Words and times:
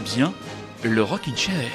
bien 0.00 0.32
le 0.82 1.02
Rockin' 1.02 1.36
Chair. 1.36 1.70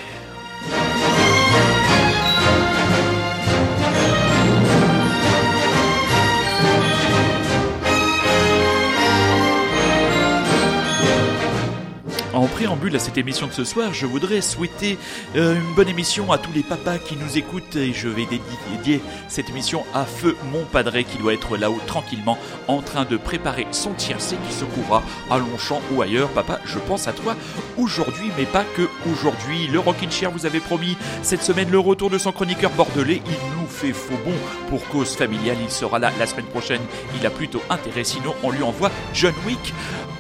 Préambule 12.63 12.95
à 12.95 12.99
cette 12.99 13.17
émission 13.17 13.47
de 13.47 13.51
ce 13.51 13.65
soir, 13.65 13.93
je 13.93 14.05
voudrais 14.05 14.39
souhaiter 14.39 14.97
euh, 15.35 15.55
une 15.55 15.75
bonne 15.75 15.89
émission 15.89 16.31
à 16.31 16.37
tous 16.37 16.53
les 16.53 16.63
papas 16.63 16.97
qui 16.97 17.17
nous 17.17 17.37
écoutent 17.37 17.75
et 17.75 17.91
je 17.91 18.07
vais 18.07 18.25
dédier 18.25 19.01
cette 19.27 19.49
émission 19.49 19.83
à 19.93 20.05
Feu 20.05 20.37
mon 20.49 20.63
padré 20.63 21.03
qui 21.03 21.17
doit 21.17 21.33
être 21.33 21.57
là-haut 21.57 21.81
tranquillement 21.87 22.37
en 22.69 22.81
train 22.81 23.03
de 23.03 23.17
préparer 23.17 23.67
son 23.71 23.91
tiercé 23.91 24.37
qui 24.47 24.53
se 24.53 24.63
courra 24.63 25.03
à 25.29 25.39
Longchamp 25.39 25.81
ou 25.91 26.01
ailleurs. 26.01 26.29
Papa, 26.29 26.61
je 26.63 26.79
pense 26.79 27.09
à 27.09 27.11
toi 27.11 27.35
aujourd'hui, 27.77 28.31
mais 28.37 28.45
pas 28.45 28.63
que 28.77 28.87
aujourd'hui. 29.11 29.67
Le 29.67 29.79
Rockin' 29.79 30.09
Chair 30.09 30.31
vous 30.31 30.45
avait 30.45 30.61
promis 30.61 30.95
cette 31.21 31.43
semaine 31.43 31.69
le 31.69 31.79
retour 31.79 32.09
de 32.09 32.17
son 32.17 32.31
chroniqueur 32.31 32.71
bordelais. 32.71 33.21
Il 33.25 33.61
nous 33.61 33.67
fait 33.67 33.91
faux 33.91 34.19
bon 34.23 34.35
pour 34.69 34.87
cause 34.87 35.17
familiale. 35.17 35.57
Il 35.61 35.69
sera 35.69 35.99
là 35.99 36.11
la 36.17 36.27
semaine 36.27 36.45
prochaine. 36.45 36.81
Il 37.19 37.25
a 37.25 37.29
plutôt 37.29 37.61
intérêt, 37.69 38.05
sinon 38.05 38.33
on 38.41 38.51
lui 38.51 38.63
envoie 38.63 38.89
John 39.13 39.33
Wick 39.45 39.73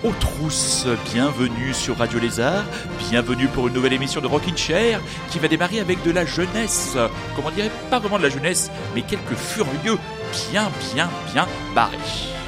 aux 0.03 0.11
trousses. 0.11 0.85
Bienvenue 1.13 1.73
sur 1.73 1.97
Radio 1.97 2.19
Lézard, 2.19 2.65
bienvenue 3.09 3.47
pour 3.47 3.67
une 3.67 3.73
nouvelle 3.73 3.93
émission 3.93 4.21
de 4.21 4.27
Rockin' 4.27 4.57
Chair 4.57 4.99
qui 5.29 5.39
va 5.39 5.47
démarrer 5.47 5.79
avec 5.79 6.03
de 6.03 6.11
la 6.11 6.25
jeunesse. 6.25 6.97
Comment 7.35 7.51
dirait 7.51 7.71
pas 7.89 7.99
vraiment 7.99 8.17
de 8.17 8.23
la 8.23 8.29
jeunesse, 8.29 8.69
mais 8.93 9.01
quelques 9.01 9.35
furieux 9.35 9.97
bien, 10.51 10.69
bien, 10.93 11.09
bien 11.33 11.47
barrés. 11.73 12.42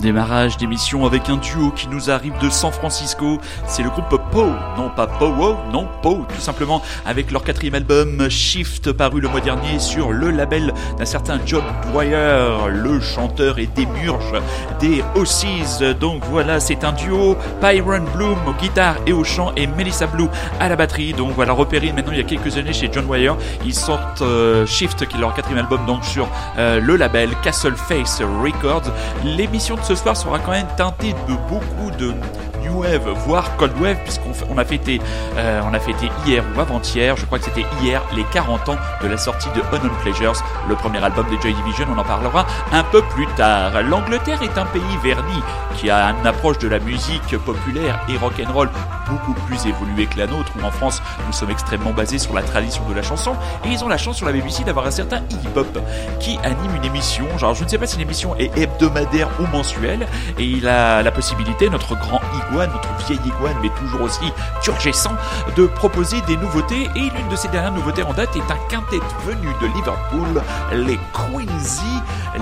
Démarrage 0.00 0.56
d'émission 0.56 1.04
avec 1.04 1.28
un 1.28 1.36
duo 1.36 1.72
qui 1.72 1.86
nous 1.88 2.10
arrive 2.10 2.32
de 2.40 2.48
San 2.48 2.72
Francisco. 2.72 3.38
C'est 3.66 3.82
le 3.82 3.90
groupe 3.90 4.18
Poe, 4.30 4.54
non 4.78 4.88
pas 4.88 5.06
Poe, 5.06 5.56
non 5.72 5.86
Poe, 6.02 6.26
tout 6.34 6.40
simplement, 6.40 6.80
avec 7.04 7.30
leur 7.30 7.44
quatrième 7.44 7.74
album 7.74 8.30
Shift 8.30 8.92
paru 8.92 9.20
le 9.20 9.28
mois 9.28 9.40
dernier 9.40 9.78
sur 9.78 10.12
le 10.12 10.30
label 10.30 10.72
d'un 10.98 11.04
certain 11.04 11.38
John 11.44 11.62
Dwyer, 11.92 12.70
le 12.70 12.98
chanteur 13.00 13.58
et 13.58 13.66
démurge 13.66 14.32
des 14.80 15.04
Ossies. 15.14 15.84
Donc 16.00 16.22
voilà, 16.30 16.60
c'est 16.60 16.82
un 16.84 16.92
duo. 16.92 17.36
Byron 17.60 18.04
Bloom 18.16 18.38
aux 18.46 18.54
guitares 18.54 18.96
et 19.06 19.12
au 19.12 19.24
chant 19.24 19.52
et 19.56 19.66
Melissa 19.66 20.06
Blue 20.06 20.28
à 20.60 20.68
la 20.68 20.76
batterie. 20.76 21.12
Donc 21.12 21.32
voilà, 21.34 21.52
repéré 21.52 21.92
maintenant 21.92 22.12
il 22.12 22.18
y 22.18 22.22
a 22.22 22.24
quelques 22.24 22.56
années 22.56 22.72
chez 22.72 22.88
John 22.90 23.04
Dwyer. 23.04 23.32
Ils 23.66 23.74
sortent 23.74 24.22
euh, 24.22 24.64
Shift, 24.66 25.06
qui 25.06 25.16
est 25.16 25.20
leur 25.20 25.34
quatrième 25.34 25.64
album, 25.64 25.84
donc 25.86 26.04
sur 26.04 26.26
euh, 26.58 26.80
le 26.80 26.96
label 26.96 27.30
Castle 27.42 27.76
Face 27.76 28.22
Records. 28.42 28.90
L'émission 29.24 29.76
de 29.76 29.89
ce 29.90 29.96
soir 29.96 30.16
sera 30.16 30.38
quand 30.38 30.52
même 30.52 30.68
teintée 30.76 31.14
de 31.26 31.34
beaucoup 31.48 31.90
de 31.98 32.14
New 32.62 32.82
Wave, 32.82 33.08
voire 33.26 33.56
Cold 33.56 33.72
Wave, 33.80 33.98
puisqu'on 34.04 34.32
on 34.50 34.58
a 34.58 34.64
fêté, 34.64 35.00
euh, 35.36 35.62
a 35.62 35.80
fêté 35.80 36.10
hier 36.26 36.44
ou 36.56 36.60
avant-hier, 36.60 37.16
je 37.16 37.24
crois 37.26 37.38
que 37.38 37.44
c'était 37.44 37.66
hier, 37.82 38.02
les 38.14 38.24
40 38.32 38.68
ans 38.68 38.76
de 39.02 39.08
la 39.08 39.16
sortie 39.16 39.48
de 39.50 39.76
Unknown 39.76 39.96
Pleasures, 40.02 40.42
le 40.68 40.74
premier 40.74 41.02
album 41.02 41.26
de 41.30 41.40
Joy 41.40 41.54
Division. 41.54 41.86
On 41.94 41.98
en 41.98 42.04
parlera 42.04 42.46
un 42.72 42.82
peu 42.84 43.02
plus 43.02 43.26
tard. 43.36 43.82
L'Angleterre 43.82 44.42
est 44.42 44.58
un 44.58 44.66
pays 44.66 44.82
verni 45.02 45.42
qui 45.76 45.90
a 45.90 46.10
une 46.10 46.26
approche 46.26 46.58
de 46.58 46.68
la 46.68 46.78
musique 46.78 47.36
populaire 47.38 48.00
et 48.08 48.16
rock 48.16 48.34
and 48.44 48.52
roll 48.52 48.68
beaucoup 49.08 49.34
plus 49.46 49.66
évoluée 49.66 50.06
que 50.06 50.18
la 50.18 50.26
nôtre. 50.26 50.52
Où 50.60 50.64
en 50.64 50.70
France, 50.70 51.02
nous 51.26 51.32
sommes 51.32 51.50
extrêmement 51.50 51.92
basés 51.92 52.18
sur 52.18 52.34
la 52.34 52.42
tradition 52.42 52.88
de 52.88 52.94
la 52.94 53.02
chanson 53.02 53.32
et 53.64 53.68
ils 53.68 53.82
ont 53.84 53.88
la 53.88 53.98
chance 53.98 54.16
sur 54.16 54.26
la 54.26 54.32
BBC 54.32 54.64
d'avoir 54.64 54.86
un 54.86 54.90
certain 54.90 55.18
hip 55.30 55.56
hop 55.56 55.78
qui 56.18 56.38
anime 56.42 56.76
une 56.76 56.84
émission. 56.84 57.26
Genre, 57.38 57.54
je 57.54 57.64
ne 57.64 57.68
sais 57.68 57.78
pas 57.78 57.86
si 57.86 57.98
l'émission 57.98 58.36
est 58.36 58.56
hebdomadaire 58.56 59.28
ou 59.40 59.46
mensuelle 59.46 60.06
et 60.38 60.44
il 60.44 60.68
a 60.68 61.02
la 61.02 61.10
possibilité, 61.10 61.68
notre 61.68 61.96
grand 61.96 62.20
hip 62.34 62.49
notre 62.52 63.06
vieille 63.06 63.20
iguane, 63.24 63.56
mais 63.62 63.70
toujours 63.70 64.02
aussi 64.02 64.32
turgescent, 64.62 65.12
de 65.56 65.66
proposer 65.66 66.20
des 66.22 66.36
nouveautés. 66.36 66.88
Et 66.94 67.00
l'une 67.00 67.28
de 67.30 67.36
ces 67.36 67.48
dernières 67.48 67.72
nouveautés 67.72 68.02
en 68.02 68.12
date 68.12 68.34
est 68.36 68.52
un 68.52 68.58
quintet 68.68 69.00
venu 69.26 69.48
de 69.60 69.66
Liverpool, 69.66 70.42
les 70.72 70.98
Quincy, 71.12 71.82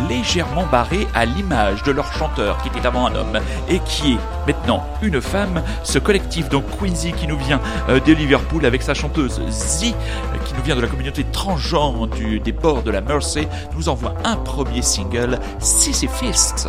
légèrement 0.09 0.67
barrés 0.67 1.07
à 1.15 1.25
l'image 1.25 1.83
de 1.83 1.93
leur 1.93 2.13
chanteur 2.13 2.59
qui 2.59 2.69
était 2.69 2.87
avant 2.87 3.07
un 3.07 3.15
homme 3.15 3.39
et 3.69 3.81
qui 3.81 4.15
est 4.15 4.19
maintenant 4.47 4.85
une 5.03 5.21
femme. 5.21 5.63
Ce 5.83 5.99
collectif 5.99 6.49
donc 6.49 6.65
Quincy 6.79 7.13
qui 7.13 7.27
nous 7.27 7.39
vient 7.39 7.61
euh, 7.89 8.01
de 8.01 8.13
Liverpool 8.13 8.65
avec 8.67 8.83
sa 8.83 8.95
chanteuse 8.95 9.41
Z, 9.49 9.95
qui 10.45 10.55
nous 10.55 10.63
vient 10.63 10.77
de 10.77 10.81
la 10.81 10.89
communauté 10.89 11.25
transgenre 11.25 12.07
du, 12.07 12.41
des 12.41 12.53
bords 12.53 12.83
de 12.83 12.91
la 12.91 13.01
Mersey, 13.01 13.49
nous 13.77 13.89
envoie 13.89 14.15
un 14.25 14.37
premier 14.37 14.83
single, 14.83 15.39
Sisyphist. 15.59 16.69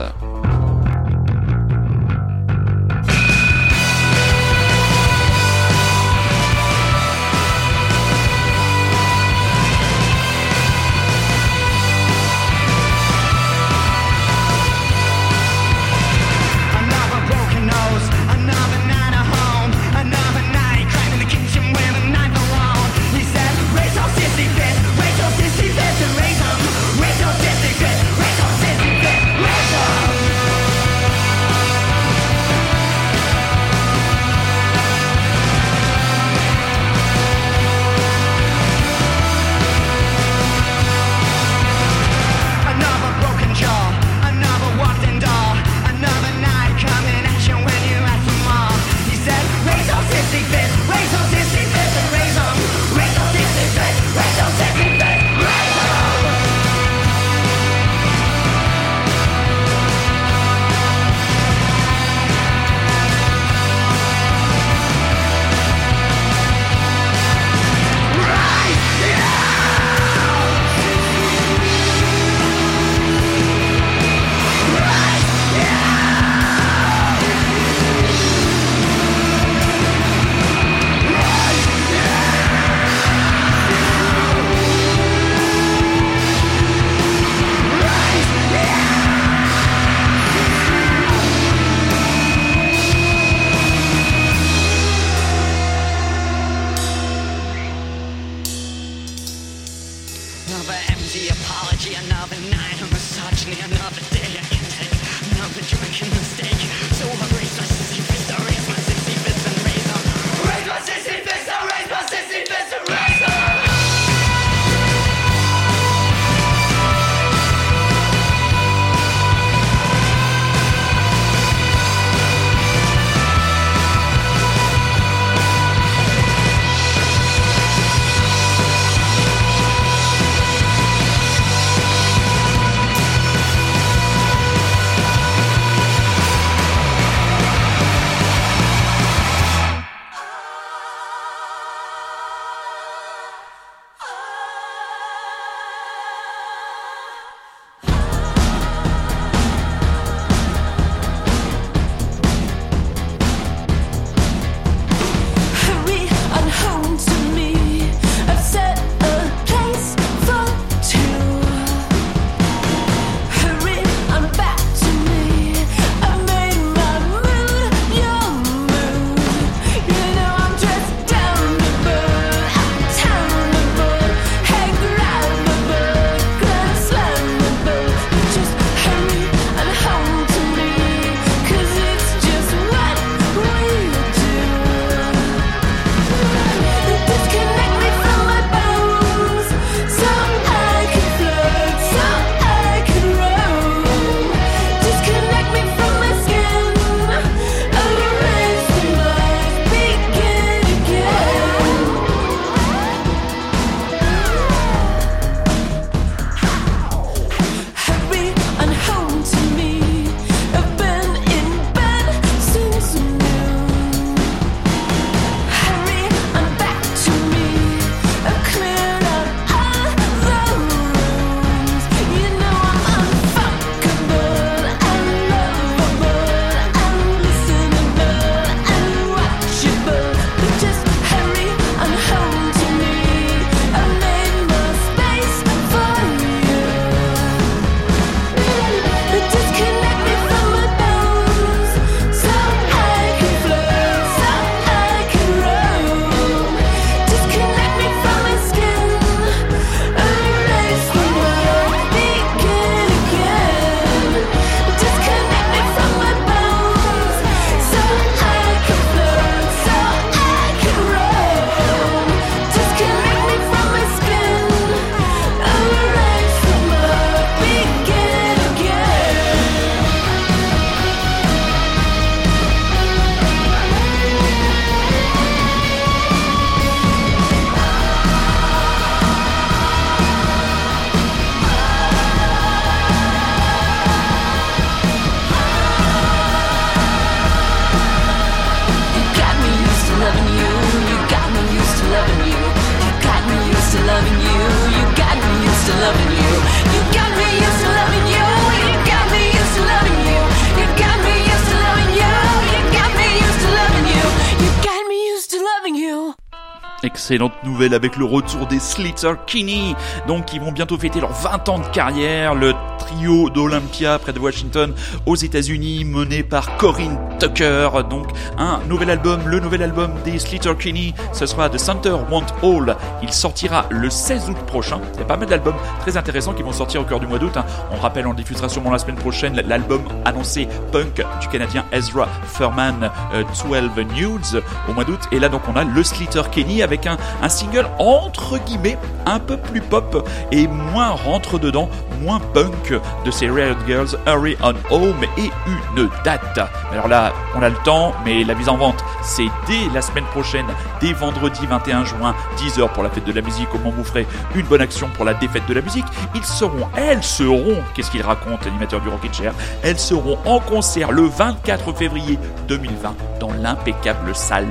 Avec 307.61 307.97
le 307.97 308.05
retour 308.05 308.47
des 308.47 308.59
Slater 308.59 309.13
Kinney, 309.27 309.75
donc 310.07 310.25
qui 310.25 310.39
vont 310.39 310.51
bientôt 310.51 310.77
fêter 310.77 311.01
leurs 311.01 311.11
20 311.11 311.49
ans 311.49 311.59
de 311.59 311.67
carrière, 311.67 312.33
le 312.35 312.53
trio 312.89 313.29
d'Olympia 313.29 313.99
près 313.99 314.13
de 314.13 314.19
Washington 314.19 314.73
aux 315.05 315.15
États-Unis 315.15 315.85
mené 315.85 316.23
par 316.23 316.57
Corinne 316.57 316.97
Tucker, 317.19 317.69
donc 317.89 318.07
un 318.37 318.59
nouvel 318.67 318.89
album, 318.89 319.21
le 319.27 319.39
nouvel 319.39 319.61
album 319.61 319.91
des 320.05 320.17
Slater 320.17 320.55
Kinney, 320.57 320.93
ce 321.13 321.25
sera 321.25 321.49
The 321.49 321.57
Center 321.57 321.95
Want 322.09 322.25
All, 322.41 322.75
il 323.03 323.11
sortira 323.11 323.65
le 323.69 323.89
16 323.89 324.29
août 324.29 324.37
prochain, 324.47 324.79
il 324.93 324.99
y 324.99 325.03
a 325.03 325.05
pas 325.05 325.17
mal 325.17 325.27
d'albums 325.27 325.55
très 325.81 325.97
intéressants 325.97 326.33
qui 326.33 326.43
vont 326.43 326.53
sortir 326.53 326.81
au 326.81 326.83
cœur 326.85 326.99
du 326.99 327.07
mois 327.07 327.19
d'août, 327.19 327.35
hein. 327.35 327.45
on 327.71 327.77
rappelle 327.77 328.07
on 328.07 328.13
diffusera 328.13 328.49
sûrement 328.49 328.71
la 328.71 328.79
semaine 328.79 328.95
prochaine 328.95 329.39
l'album 329.45 329.81
annoncé 330.05 330.47
punk 330.71 331.03
du 331.21 331.27
Canadien 331.27 331.65
Ezra 331.71 332.07
Furman, 332.25 332.89
12 333.13 333.43
euh, 333.53 333.83
Nudes 333.95 334.43
au 334.67 334.73
mois 334.73 334.85
d'août, 334.85 335.01
et 335.11 335.19
là 335.19 335.29
donc 335.29 335.41
on 335.47 335.55
a 335.55 335.63
le 335.63 335.83
Slater 335.83 336.23
Kinney 336.31 336.63
avec 336.63 336.87
un, 336.87 336.97
un 337.21 337.29
single 337.29 337.67
entre 337.77 338.37
guillemets 338.39 338.77
un 339.05 339.19
peu 339.19 339.37
plus 339.37 339.61
pop 339.61 340.07
et 340.31 340.47
moins 340.47 340.89
rentre 340.89 341.37
dedans, 341.39 341.69
moins 342.01 342.19
punk 342.19 342.78
de 343.05 343.11
ces 343.11 343.29
Riot 343.29 343.55
Girls 343.67 343.97
Hurry 344.07 344.35
on 344.41 344.53
Home 344.69 345.03
et 345.17 345.31
une 345.47 345.89
date. 346.03 346.39
Alors 346.71 346.87
là, 346.87 347.13
on 347.35 347.41
a 347.41 347.49
le 347.49 347.55
temps, 347.63 347.93
mais 348.05 348.23
la 348.23 348.35
mise 348.35 348.49
en 348.49 348.57
vente, 348.57 348.83
c'est 349.01 349.27
dès 349.47 349.73
la 349.73 349.81
semaine 349.81 350.05
prochaine, 350.05 350.45
dès 350.81 350.93
vendredi 350.93 351.45
21 351.45 351.85
juin, 351.85 352.15
10h 352.37 352.71
pour 352.73 352.83
la 352.83 352.89
fête 352.89 353.05
de 353.05 353.13
la 353.13 353.21
musique, 353.21 353.53
où 353.53 353.71
vous 353.71 353.83
ferez 353.83 354.07
une 354.35 354.45
bonne 354.45 354.61
action 354.61 354.89
pour 354.95 355.05
la 355.05 355.13
défaite 355.13 355.47
de 355.47 355.53
la 355.53 355.61
musique. 355.61 355.85
Ils 356.15 356.25
seront, 356.25 356.67
elles 356.75 357.03
seront, 357.03 357.61
qu'est-ce 357.73 357.91
qu'il 357.91 358.01
raconte 358.01 358.45
l'animateur 358.45 358.81
du 358.81 358.89
Rocket 358.89 359.13
Chair 359.13 359.33
Elles 359.63 359.79
seront 359.79 360.17
en 360.25 360.39
concert 360.39 360.91
le 360.91 361.03
24 361.03 361.73
février 361.73 362.19
2020 362.47 362.95
dans 363.19 363.31
l'impeccable 363.33 364.15
salle 364.15 364.47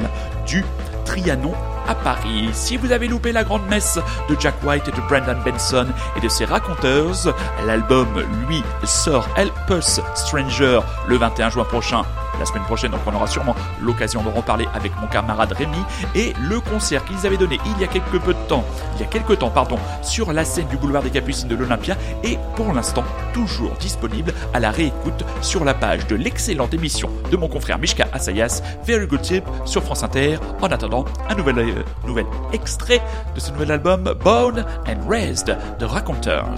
du 0.47 0.65
Trianon 1.05 1.55
à 1.89 1.95
Paris. 1.95 2.51
Si 2.53 2.77
vous 2.77 2.93
avez 2.93 3.09
loupé 3.09 3.33
la 3.33 3.45
grande 3.45 3.67
messe 3.69 3.99
de 4.29 4.37
Jack 4.39 4.55
White 4.63 4.89
et 4.89 4.93
de 4.93 5.01
Brandon 5.09 5.41
Benson 5.45 5.87
et 6.17 6.21
de 6.21 6.29
ses 6.29 6.45
raconteuses, 6.45 7.33
l'album, 7.67 8.09
lui, 8.47 8.63
sort 8.85 9.27
Help 9.37 9.55
Us 9.71 10.01
Stranger 10.15 10.81
le 11.09 11.17
21 11.17 11.51
juin 11.51 11.65
prochain 11.65 12.03
la 12.39 12.45
semaine 12.45 12.65
prochaine, 12.65 12.93
on 13.07 13.15
aura 13.15 13.27
sûrement 13.27 13.55
l'occasion 13.81 14.23
de 14.23 14.29
reparler 14.29 14.67
avec 14.75 14.93
mon 15.01 15.07
camarade 15.07 15.53
Rémi 15.53 15.79
et 16.15 16.33
le 16.49 16.61
concert 16.61 17.05
qu'ils 17.05 17.27
avaient 17.27 17.37
donné 17.37 17.59
il 17.67 17.81
y 17.81 17.85
a 17.85 17.87
quelques 17.87 18.21
peu 18.21 18.35
de 18.35 18.39
temps, 18.49 18.65
il 18.97 19.01
y 19.01 19.05
a 19.05 19.07
quelques 19.07 19.39
temps, 19.39 19.51
pardon, 19.51 19.79
sur 20.03 20.33
la 20.33 20.45
scène 20.45 20.69
du 20.69 20.77
boulevard 20.77 21.03
des 21.03 21.11
Capucines 21.11 21.49
de 21.49 21.55
l'Olympia 21.55 21.97
est 22.23 22.39
pour 22.57 22.73
l'instant 22.73 23.05
toujours 23.33 23.73
disponible 23.81 24.33
à 24.55 24.61
la 24.61 24.71
réécoute 24.71 25.25
sur 25.41 25.65
la 25.65 25.75
page 25.75 26.07
de 26.07 26.17
l'excellente 26.17 26.75
émission 26.75 27.11
de 27.31 27.37
mon 27.37 27.49
confrère 27.49 27.79
Mishka 27.79 28.07
Asayas, 28.13 28.63
Very 28.85 29.07
Good 29.07 29.23
Tip 29.23 29.45
sur 29.65 29.83
France 29.83 30.03
Inter. 30.03 30.39
En 30.61 30.69
attendant, 30.69 31.05
un 31.29 31.35
nouvel, 31.35 31.59
euh, 31.59 32.23
extrait 32.53 33.03
de 33.35 33.41
ce 33.41 33.51
nouvel 33.53 33.73
album 33.73 34.15
Bone 34.25 34.65
and 34.87 35.09
Raised 35.09 35.57
de 35.79 35.85
Raconteurs. 35.85 36.49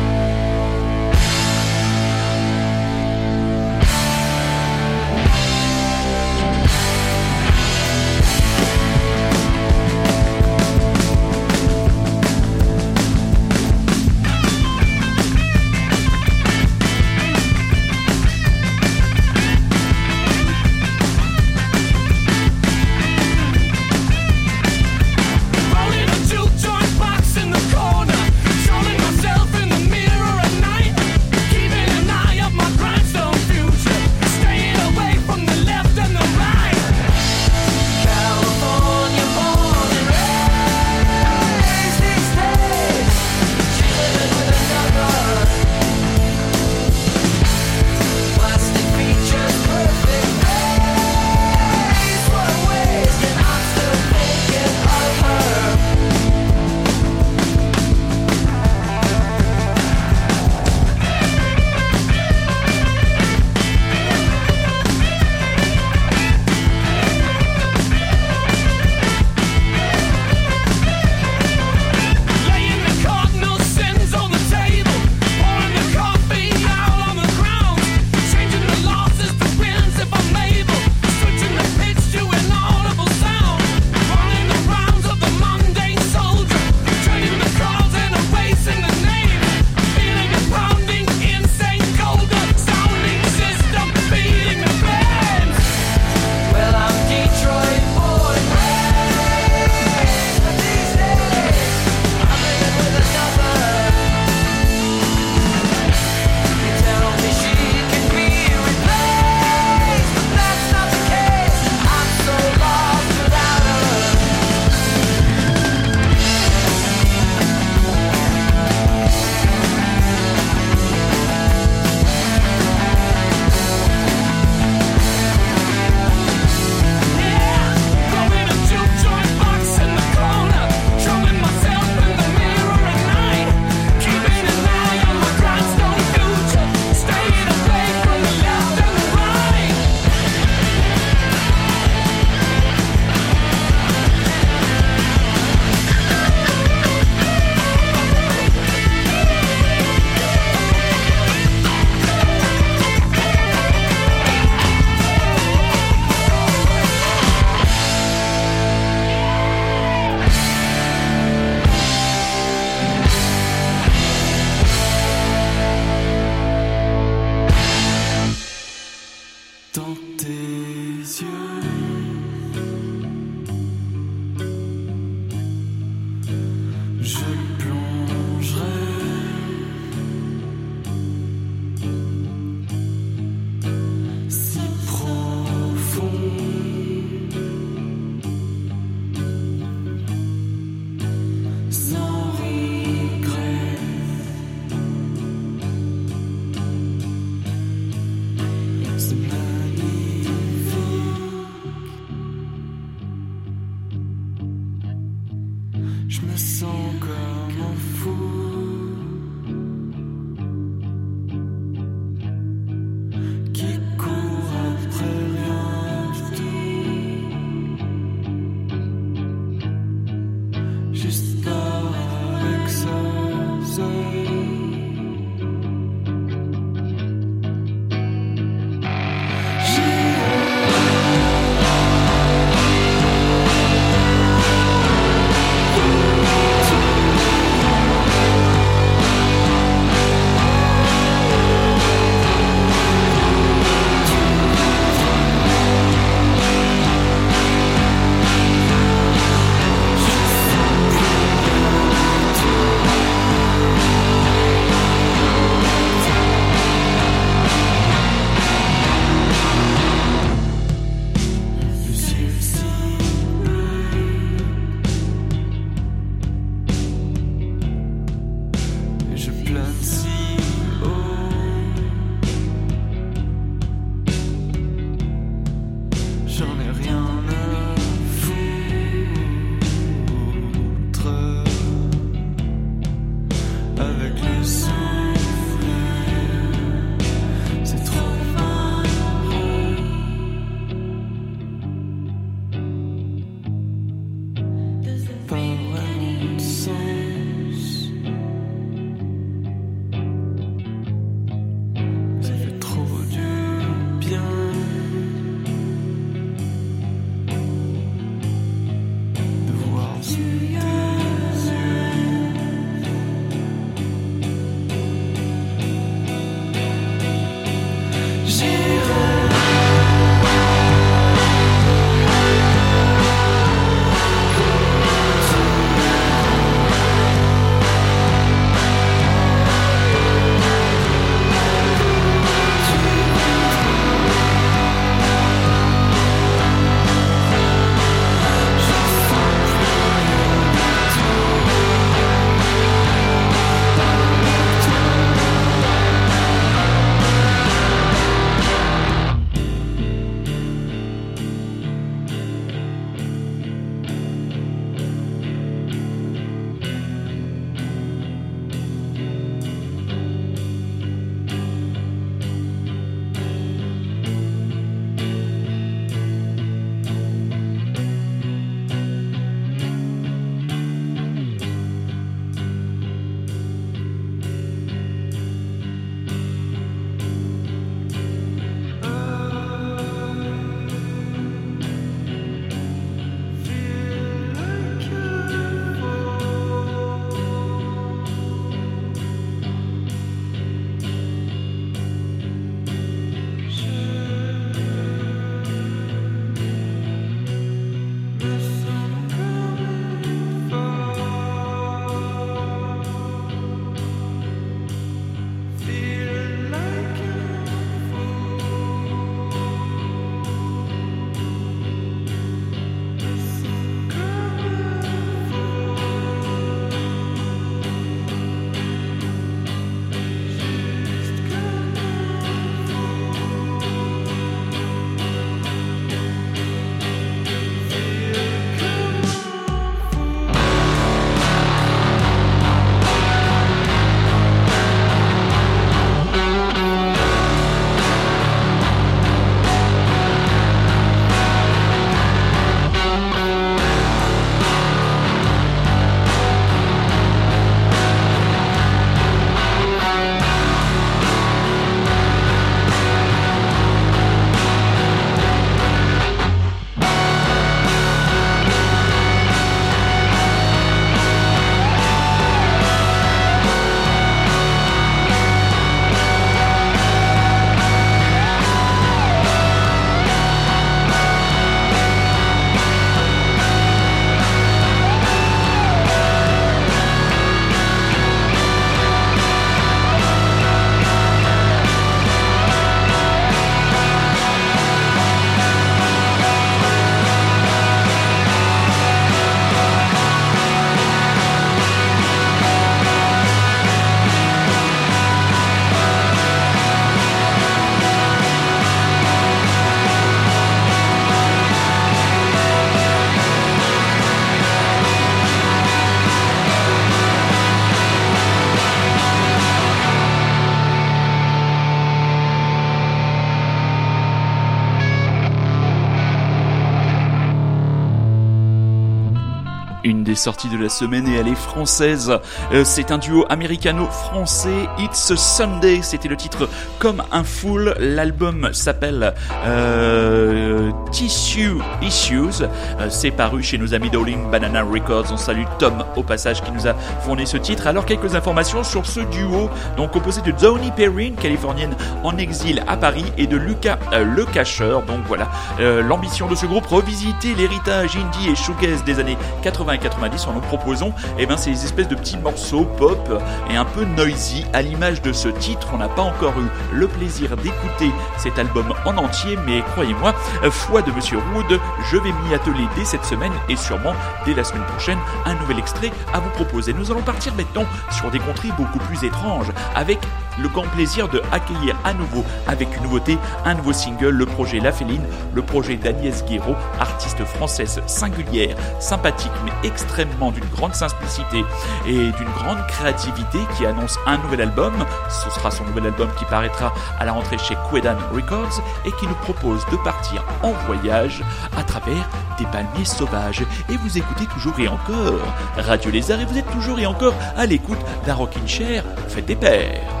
Sorties 520.21 520.49
de 520.49 520.57
la 520.57 520.69
semaine 520.69 521.07
et 521.07 521.15
elle 521.15 521.27
est 521.27 521.35
française. 521.35 522.13
Euh, 522.53 522.63
c'est 522.63 522.91
un 522.91 522.99
duo 522.99 523.25
américano-français. 523.29 524.67
It's 524.77 525.15
Sunday, 525.15 525.79
c'était 525.81 526.09
le 526.09 526.15
titre 526.15 526.47
comme 526.77 527.01
un 527.11 527.23
full. 527.23 527.73
L'album 527.79 528.49
s'appelle 528.53 529.15
euh, 529.47 530.71
Tissue 530.91 531.57
Issues. 531.81 532.43
Euh, 532.43 532.87
c'est 532.89 533.09
paru 533.09 533.41
chez 533.41 533.57
nos 533.57 533.73
amis 533.73 533.89
Dowling 533.89 534.29
Banana 534.29 534.61
Records. 534.61 535.07
On 535.11 535.17
salue 535.17 535.45
Tom 535.57 535.83
au 535.95 536.03
passage 536.03 536.43
qui 536.43 536.51
nous 536.51 536.67
a 536.67 536.75
fourni 537.03 537.25
ce 537.25 537.37
titre. 537.37 537.65
Alors 537.65 537.87
quelques 537.87 538.13
informations 538.13 538.63
sur 538.63 538.85
ce 538.85 538.99
duo, 538.99 539.49
donc 539.75 539.89
composé 539.89 540.21
de 540.21 540.31
Donny 540.31 540.69
Perrin, 540.69 541.13
californienne 541.19 541.75
en 542.03 542.15
exil 542.17 542.63
à 542.67 542.77
Paris, 542.77 543.05
et 543.17 543.25
de 543.25 543.37
Lucas 543.37 543.79
Le 543.91 544.25
Cacheur. 544.25 544.83
Donc 544.83 544.99
voilà, 545.07 545.31
l'ambition 545.59 546.27
de 546.27 546.35
ce 546.35 546.45
groupe 546.45 546.67
revisiter 546.67 547.33
l'héritage 547.33 547.95
indie 547.95 548.29
et 548.29 548.35
shoegaze 548.35 548.83
des 548.83 548.99
années 548.99 549.17
80 549.41 549.73
et 549.73 549.79
90 549.79 550.10
en 550.27 550.33
nous 550.33 550.41
proposons 550.41 550.93
eh 551.17 551.25
ben, 551.25 551.37
ces 551.37 551.51
espèces 551.51 551.87
de 551.87 551.95
petits 551.95 552.17
morceaux 552.17 552.65
pop 552.65 553.09
et 553.49 553.55
un 553.55 553.65
peu 553.65 553.85
noisy. 553.85 554.45
À 554.53 554.61
l'image 554.61 555.01
de 555.01 555.13
ce 555.13 555.29
titre, 555.29 555.69
on 555.73 555.77
n'a 555.77 555.87
pas 555.87 556.01
encore 556.01 556.33
eu 556.39 556.75
le 556.75 556.87
plaisir 556.87 557.35
d'écouter 557.37 557.91
cet 558.17 558.37
album 558.37 558.73
en 558.85 558.97
entier, 558.97 559.37
mais 559.47 559.61
croyez-moi, 559.73 560.13
foi 560.49 560.81
de 560.81 560.91
Monsieur 560.91 561.17
Wood, 561.33 561.59
je 561.89 561.97
vais 561.97 562.11
m'y 562.11 562.33
atteler 562.33 562.65
dès 562.75 562.85
cette 562.85 563.05
semaine 563.05 563.31
et 563.49 563.55
sûrement 563.55 563.93
dès 564.25 564.33
la 564.33 564.43
semaine 564.43 564.65
prochaine 564.65 564.99
un 565.25 565.33
nouvel 565.35 565.59
extrait 565.59 565.91
à 566.13 566.19
vous 566.19 566.29
proposer. 566.31 566.73
Nous 566.73 566.91
allons 566.91 567.01
partir 567.01 567.33
maintenant 567.35 567.65
sur 567.91 568.11
des 568.11 568.19
contrées 568.19 568.49
beaucoup 568.57 568.79
plus 568.79 569.03
étranges 569.03 569.51
avec 569.75 569.99
le 570.39 570.47
grand 570.49 570.67
plaisir 570.67 571.07
de 571.09 571.21
accueillir 571.31 571.75
à 571.83 571.93
nouveau 571.93 572.23
avec 572.47 572.75
une 572.77 572.83
nouveauté, 572.83 573.17
un 573.45 573.55
nouveau 573.55 573.73
single, 573.73 574.09
le 574.09 574.25
projet 574.25 574.59
La 574.59 574.71
Féline, 574.71 575.03
le 575.33 575.41
projet 575.41 575.75
d'Agnès 575.75 576.23
Guéraud, 576.25 576.55
artiste 576.79 577.23
française 577.25 577.81
singulière, 577.87 578.55
sympathique 578.79 579.31
mais 579.45 579.67
extrêmement 579.67 580.31
d'une 580.31 580.45
grande 580.55 580.75
simplicité 580.75 581.43
et 581.85 582.11
d'une 582.11 582.31
grande 582.35 582.65
créativité 582.67 583.39
qui 583.57 583.65
annonce 583.65 583.97
un 584.05 584.17
nouvel 584.19 584.41
album. 584.41 584.73
Ce 585.09 585.29
sera 585.29 585.51
son 585.51 585.65
nouvel 585.65 585.87
album 585.87 586.09
qui 586.17 586.25
paraîtra 586.25 586.73
à 586.99 587.05
la 587.05 587.11
rentrée 587.11 587.37
chez 587.37 587.55
Quedan 587.71 587.97
Records 588.13 588.61
et 588.85 588.91
qui 588.93 589.07
nous 589.07 589.15
propose 589.15 589.65
de 589.71 589.77
partir 589.77 590.23
en 590.43 590.51
voyage 590.65 591.23
à 591.57 591.63
travers 591.63 592.09
des 592.37 592.45
palmiers 592.45 592.85
sauvages. 592.85 593.43
Et 593.69 593.77
vous 593.77 593.97
écoutez 593.97 594.25
toujours 594.25 594.59
et 594.59 594.67
encore 594.67 595.19
Radio 595.57 595.91
Lézard 595.91 596.21
et 596.21 596.25
vous 596.25 596.37
êtes 596.37 596.51
toujours 596.51 596.79
et 596.79 596.85
encore 596.85 597.13
à 597.37 597.45
l'écoute 597.45 597.79
d'un 598.05 598.15
rocking 598.15 598.47
chair. 598.47 598.83
Faites 599.07 599.25
des 599.25 599.35
pères. 599.35 600.00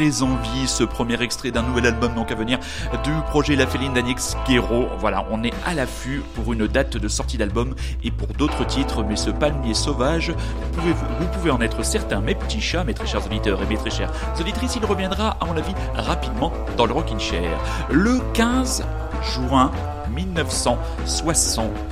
Très 0.00 0.22
envie 0.22 0.66
ce 0.66 0.82
premier 0.82 1.20
extrait 1.20 1.50
d'un 1.50 1.60
nouvel 1.60 1.84
album 1.84 2.14
donc 2.14 2.32
à 2.32 2.34
venir 2.34 2.58
du 3.04 3.10
projet 3.28 3.54
La 3.54 3.66
Féline 3.66 3.92
d'Agnès 3.92 4.34
Guéraud. 4.48 4.88
Voilà, 4.98 5.26
on 5.30 5.44
est 5.44 5.52
à 5.66 5.74
l'affût 5.74 6.22
pour 6.34 6.54
une 6.54 6.66
date 6.66 6.96
de 6.96 7.06
sortie 7.06 7.36
d'album 7.36 7.74
et 8.02 8.10
pour 8.10 8.28
d'autres 8.28 8.66
titres, 8.66 9.04
mais 9.04 9.16
ce 9.16 9.28
palmier 9.28 9.74
sauvage, 9.74 10.32
vous 10.72 11.26
pouvez, 11.34 11.50
en 11.50 11.60
être 11.60 11.84
certain, 11.84 12.22
mes 12.22 12.34
petits 12.34 12.62
chats, 12.62 12.84
mes 12.84 12.94
très 12.94 13.06
chers 13.06 13.26
auditeurs 13.26 13.60
et 13.62 13.66
mes 13.66 13.76
très 13.76 13.90
chères 13.90 14.12
auditrices, 14.40 14.76
il 14.76 14.86
reviendra 14.86 15.36
à 15.38 15.44
mon 15.44 15.54
avis 15.54 15.74
rapidement 15.94 16.50
dans 16.78 16.86
le 16.86 16.94
Rockin' 16.94 17.20
Chair. 17.20 17.58
Le 17.90 18.20
15 18.32 18.82
juin 19.22 19.70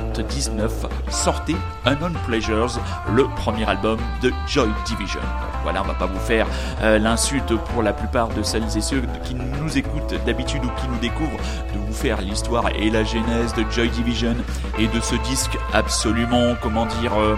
1979 0.08 0.86
sortait 1.10 1.56
Unknown 1.84 2.14
Pleasures, 2.26 2.80
le 3.12 3.24
premier 3.36 3.68
album 3.68 3.98
de 4.22 4.32
Joy 4.46 4.68
Division. 4.86 5.20
Voilà, 5.62 5.82
on 5.82 5.86
va 5.86 5.94
pas 5.94 6.06
vous 6.06 6.18
faire 6.18 6.46
euh, 6.82 6.98
l'insulte 6.98 7.54
pour 7.56 7.82
la 7.82 7.92
plupart 7.92 8.28
de 8.28 8.42
celles 8.42 8.76
et 8.76 8.80
ceux 8.80 9.02
qui 9.24 9.34
nous 9.34 9.76
écoutent 9.76 10.14
d'habitude 10.24 10.64
ou 10.64 10.70
qui 10.80 10.88
nous 10.88 10.98
découvrent, 10.98 11.38
de 11.74 11.78
vous 11.78 11.92
faire 11.92 12.20
l'histoire 12.20 12.68
et 12.74 12.90
la 12.90 13.04
genèse 13.04 13.54
de 13.54 13.64
Joy 13.70 13.88
Division 13.90 14.34
et 14.78 14.86
de 14.86 15.00
ce 15.00 15.14
disque 15.16 15.58
absolument, 15.72 16.54
comment 16.62 16.86
dire, 16.86 17.12
euh, 17.18 17.36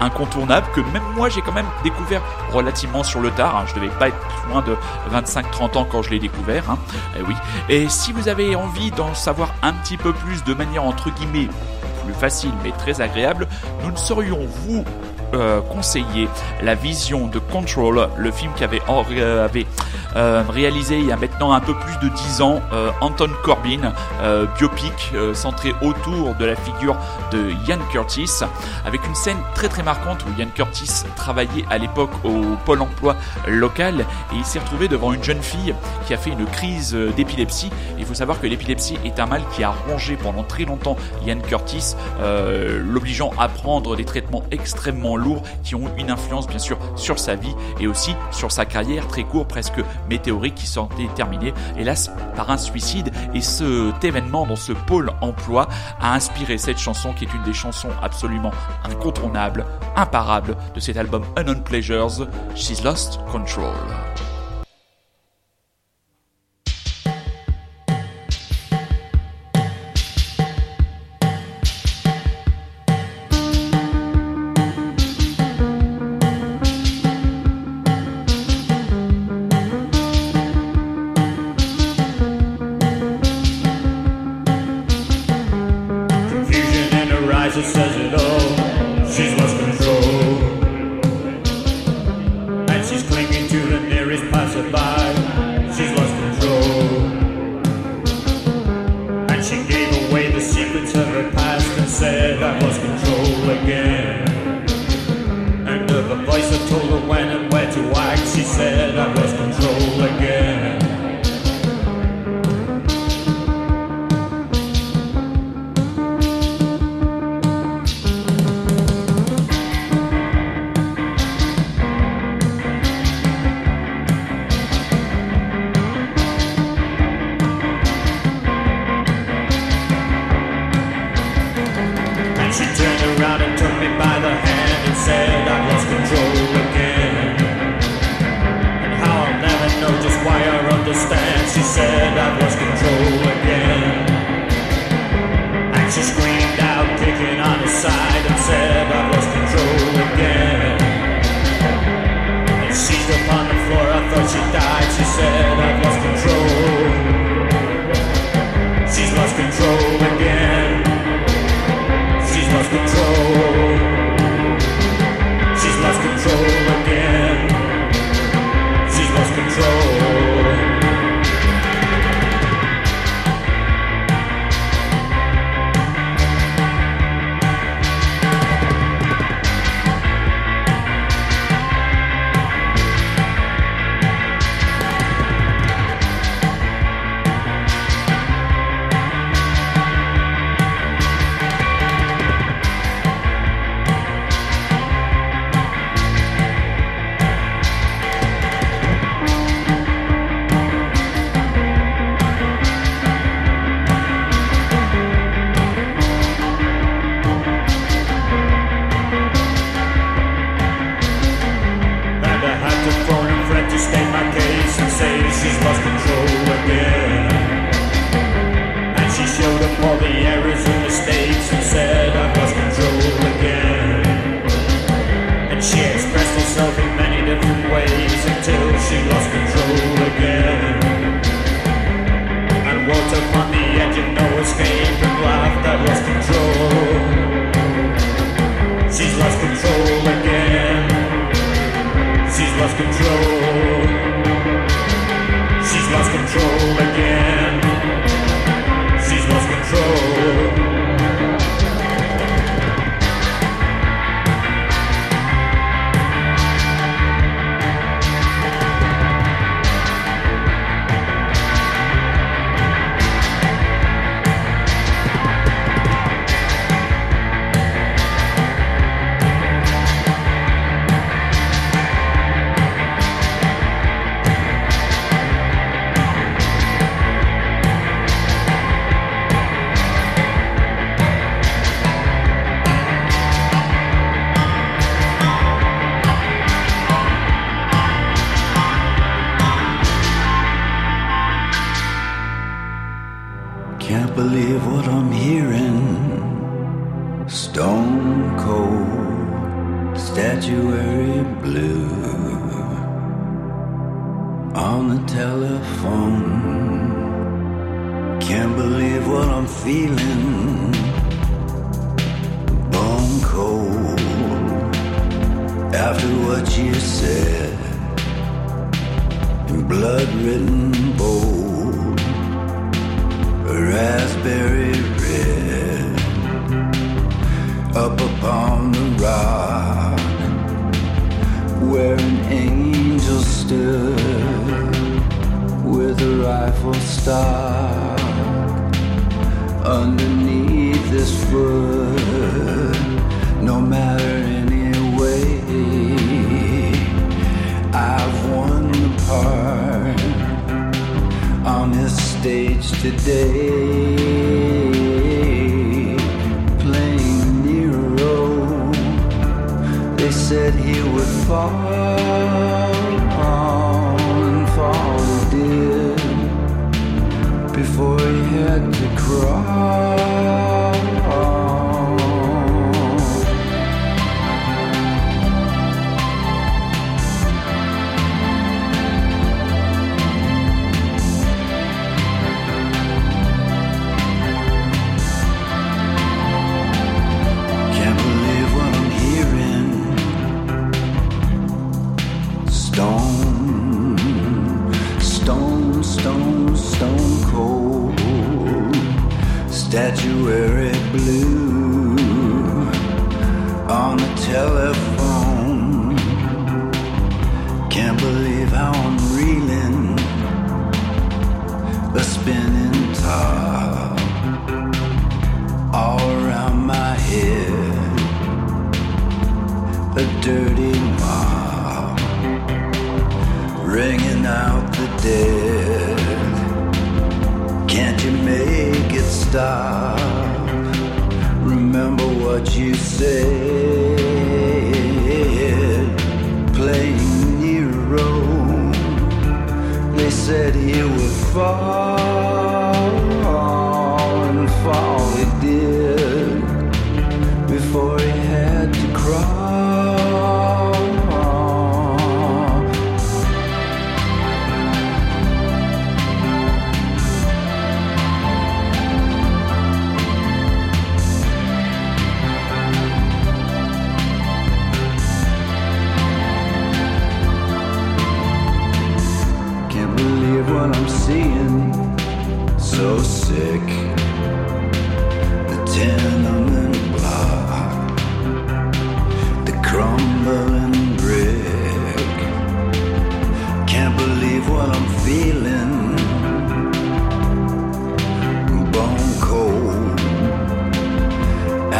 incontournable 0.00 0.66
que 0.74 0.80
même 0.80 1.02
moi 1.16 1.28
j'ai 1.28 1.40
quand 1.40 1.52
même 1.52 1.66
découvert 1.82 2.22
relativement 2.52 3.02
sur 3.02 3.20
le 3.20 3.30
tard. 3.30 3.56
Hein. 3.56 3.64
Je 3.68 3.74
devais 3.74 3.92
pas 3.98 4.08
être 4.08 4.16
loin 4.48 4.62
de 4.62 4.76
25-30 5.12 5.76
ans 5.76 5.86
quand 5.90 6.02
je 6.02 6.10
l'ai 6.10 6.18
découvert. 6.18 6.70
Hein. 6.70 6.78
Et 7.16 7.20
eh 7.20 7.22
oui. 7.22 7.34
Et 7.68 7.88
si 7.88 8.12
vous 8.12 8.28
avez 8.28 8.56
envie 8.56 8.90
d'en 8.90 9.14
savoir 9.14 9.54
un 9.62 9.72
petit 9.72 9.96
peu 9.96 10.12
plus 10.12 10.44
de 10.44 10.54
manière 10.54 10.84
entre 10.84 11.10
guillemets 11.10 11.48
facile 12.14 12.52
mais 12.62 12.72
très 12.72 13.00
agréable, 13.00 13.46
nous 13.82 13.90
ne 13.90 13.96
saurions 13.96 14.46
vous 14.46 14.84
euh, 15.34 15.60
conseiller 15.60 16.28
la 16.62 16.74
vision 16.74 17.26
de 17.26 17.38
Control, 17.38 18.08
le 18.16 18.30
film 18.30 18.52
qui 18.56 18.64
avait, 18.64 18.80
euh, 18.88 19.48
euh, 20.16 20.42
réalisé 20.48 20.98
il 20.98 21.06
y 21.06 21.12
a 21.12 21.16
maintenant 21.16 21.52
un 21.52 21.60
peu 21.60 21.74
plus 21.74 21.96
de 21.98 22.14
10 22.14 22.40
ans 22.40 22.60
euh, 22.72 22.90
Anton 23.00 23.30
Corbin, 23.44 23.92
biopic 24.56 25.12
centré 25.34 25.72
autour 25.82 26.34
de 26.34 26.44
la 26.44 26.56
figure 26.56 26.96
de 27.30 27.50
Ian 27.68 27.78
Curtis, 27.90 28.40
avec 28.84 29.06
une 29.06 29.14
scène 29.14 29.36
très 29.54 29.68
très 29.68 29.82
marquante 29.82 30.24
où 30.24 30.40
Ian 30.40 30.48
Curtis 30.54 31.04
travaillait 31.16 31.64
à 31.70 31.78
l'époque 31.78 32.10
au 32.24 32.56
pôle 32.64 32.82
emploi 32.82 33.16
local 33.46 34.00
et 34.32 34.36
il 34.36 34.44
s'est 34.44 34.58
retrouvé 34.58 34.88
devant 34.88 35.12
une 35.12 35.22
jeune 35.22 35.42
fille 35.42 35.74
qui 36.06 36.14
a 36.14 36.16
fait 36.16 36.30
une 36.30 36.46
crise 36.46 36.94
d'épilepsie. 37.16 37.70
Il 37.98 38.04
faut 38.04 38.14
savoir 38.14 38.40
que 38.40 38.46
l'épilepsie 38.46 38.98
est 39.04 39.20
un 39.20 39.26
mal 39.26 39.42
qui 39.54 39.62
a 39.62 39.74
rongé 39.88 40.16
pendant 40.16 40.42
très 40.42 40.64
longtemps 40.64 40.96
Ian 41.26 41.38
Curtis, 41.40 41.94
l'obligeant 42.20 43.32
à 43.38 43.48
prendre 43.48 43.96
des 43.96 44.04
traitements 44.04 44.42
extrêmement 44.50 45.17
lourds 45.18 45.42
qui 45.62 45.74
ont 45.74 45.90
une 45.96 46.10
influence 46.10 46.46
bien 46.46 46.58
sûr 46.58 46.78
sur 46.96 47.18
sa 47.18 47.34
vie 47.34 47.54
et 47.80 47.86
aussi 47.86 48.14
sur 48.30 48.50
sa 48.50 48.64
carrière 48.64 49.06
très 49.08 49.24
courte, 49.24 49.48
presque 49.48 49.80
météoriques 50.08 50.54
qui 50.54 50.66
sont 50.66 50.88
terminés, 51.14 51.54
hélas, 51.76 52.10
par 52.36 52.50
un 52.50 52.56
suicide. 52.56 53.10
Et 53.34 53.40
cet 53.40 54.04
événement 54.04 54.46
dans 54.46 54.56
ce 54.56 54.72
pôle 54.72 55.10
emploi 55.20 55.68
a 56.00 56.14
inspiré 56.14 56.58
cette 56.58 56.78
chanson 56.78 57.12
qui 57.12 57.24
est 57.24 57.34
une 57.34 57.42
des 57.42 57.52
chansons 57.52 57.90
absolument 58.02 58.52
incontournables, 58.84 59.66
imparables 59.96 60.56
de 60.74 60.80
cet 60.80 60.96
album 60.96 61.24
Unknown 61.36 61.62
Pleasures, 61.62 62.28
She's 62.54 62.82
Lost 62.82 63.18
Control. 63.30 63.74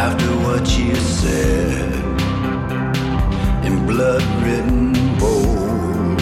After 0.09 0.35
what 0.45 0.65
you 0.75 0.95
said. 0.95 1.93
In 3.63 3.85
blood 3.85 4.23
written 4.41 4.91
bold 5.19 6.19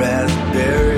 raspberry 0.00 0.97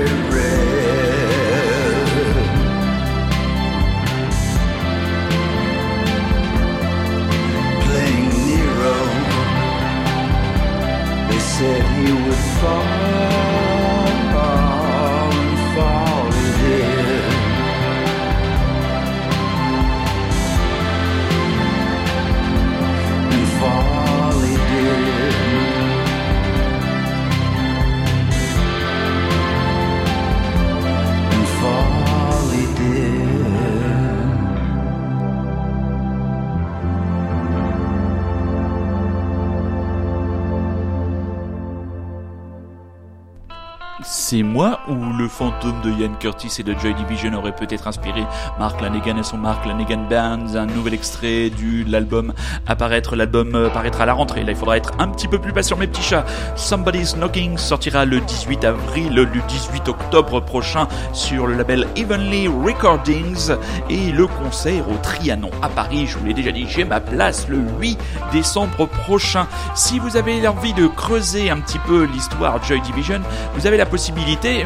C'est 44.31 44.43
moi 44.43 44.79
ou 44.87 44.95
le 45.11 45.27
fantôme 45.27 45.81
de 45.81 45.91
Ian 45.91 46.13
Curtis 46.17 46.55
et 46.59 46.63
de 46.63 46.73
Joy 46.79 46.93
Division 46.93 47.33
aurait 47.33 47.53
peut-être 47.53 47.85
inspiré 47.89 48.23
Mark 48.59 48.79
Lanegan 48.79 49.17
et 49.17 49.23
son 49.23 49.37
Mark 49.37 49.65
Lanegan 49.65 50.07
Bands, 50.09 50.55
un 50.55 50.67
nouvel 50.67 50.93
extrait 50.93 51.49
du 51.49 51.83
l'album 51.83 52.31
apparaître. 52.65 53.17
L'album 53.17 53.55
euh, 53.55 53.69
paraîtra 53.69 54.03
à 54.03 54.05
la 54.05 54.13
rentrée. 54.13 54.45
Là, 54.45 54.51
il 54.51 54.55
faudra 54.55 54.77
être 54.77 54.93
un 54.99 55.09
petit 55.09 55.27
peu 55.27 55.37
plus 55.37 55.51
patient, 55.51 55.75
mes 55.75 55.87
petits 55.87 56.01
chats. 56.01 56.23
Somebody's 56.55 57.15
Knocking 57.15 57.57
sortira 57.57 58.05
le 58.05 58.21
18 58.21 58.63
avril, 58.63 59.13
le 59.13 59.25
18 59.25 59.89
octobre 59.89 60.39
prochain 60.39 60.87
sur 61.11 61.45
le 61.45 61.55
label 61.55 61.85
Evenly 61.97 62.47
Recordings 62.47 63.51
et 63.89 64.13
le 64.13 64.27
concert 64.27 64.89
au 64.89 64.95
Trianon 65.03 65.51
à 65.61 65.67
Paris. 65.67 66.07
Je 66.07 66.17
vous 66.17 66.25
l'ai 66.25 66.33
déjà 66.33 66.53
dit, 66.53 66.65
j'ai 66.69 66.85
ma 66.85 67.01
place 67.01 67.49
le 67.49 67.57
8 67.81 67.99
décembre 68.31 68.85
prochain. 68.85 69.45
Si 69.75 69.99
vous 69.99 70.15
avez 70.15 70.47
envie 70.47 70.73
de 70.73 70.87
creuser 70.87 71.49
un 71.49 71.59
petit 71.59 71.79
peu 71.79 72.03
l'histoire 72.03 72.63
Joy 72.63 72.79
Division, 72.79 73.19
vous 73.55 73.67
avez 73.67 73.75
la 73.75 73.85
possibilité, 73.85 74.20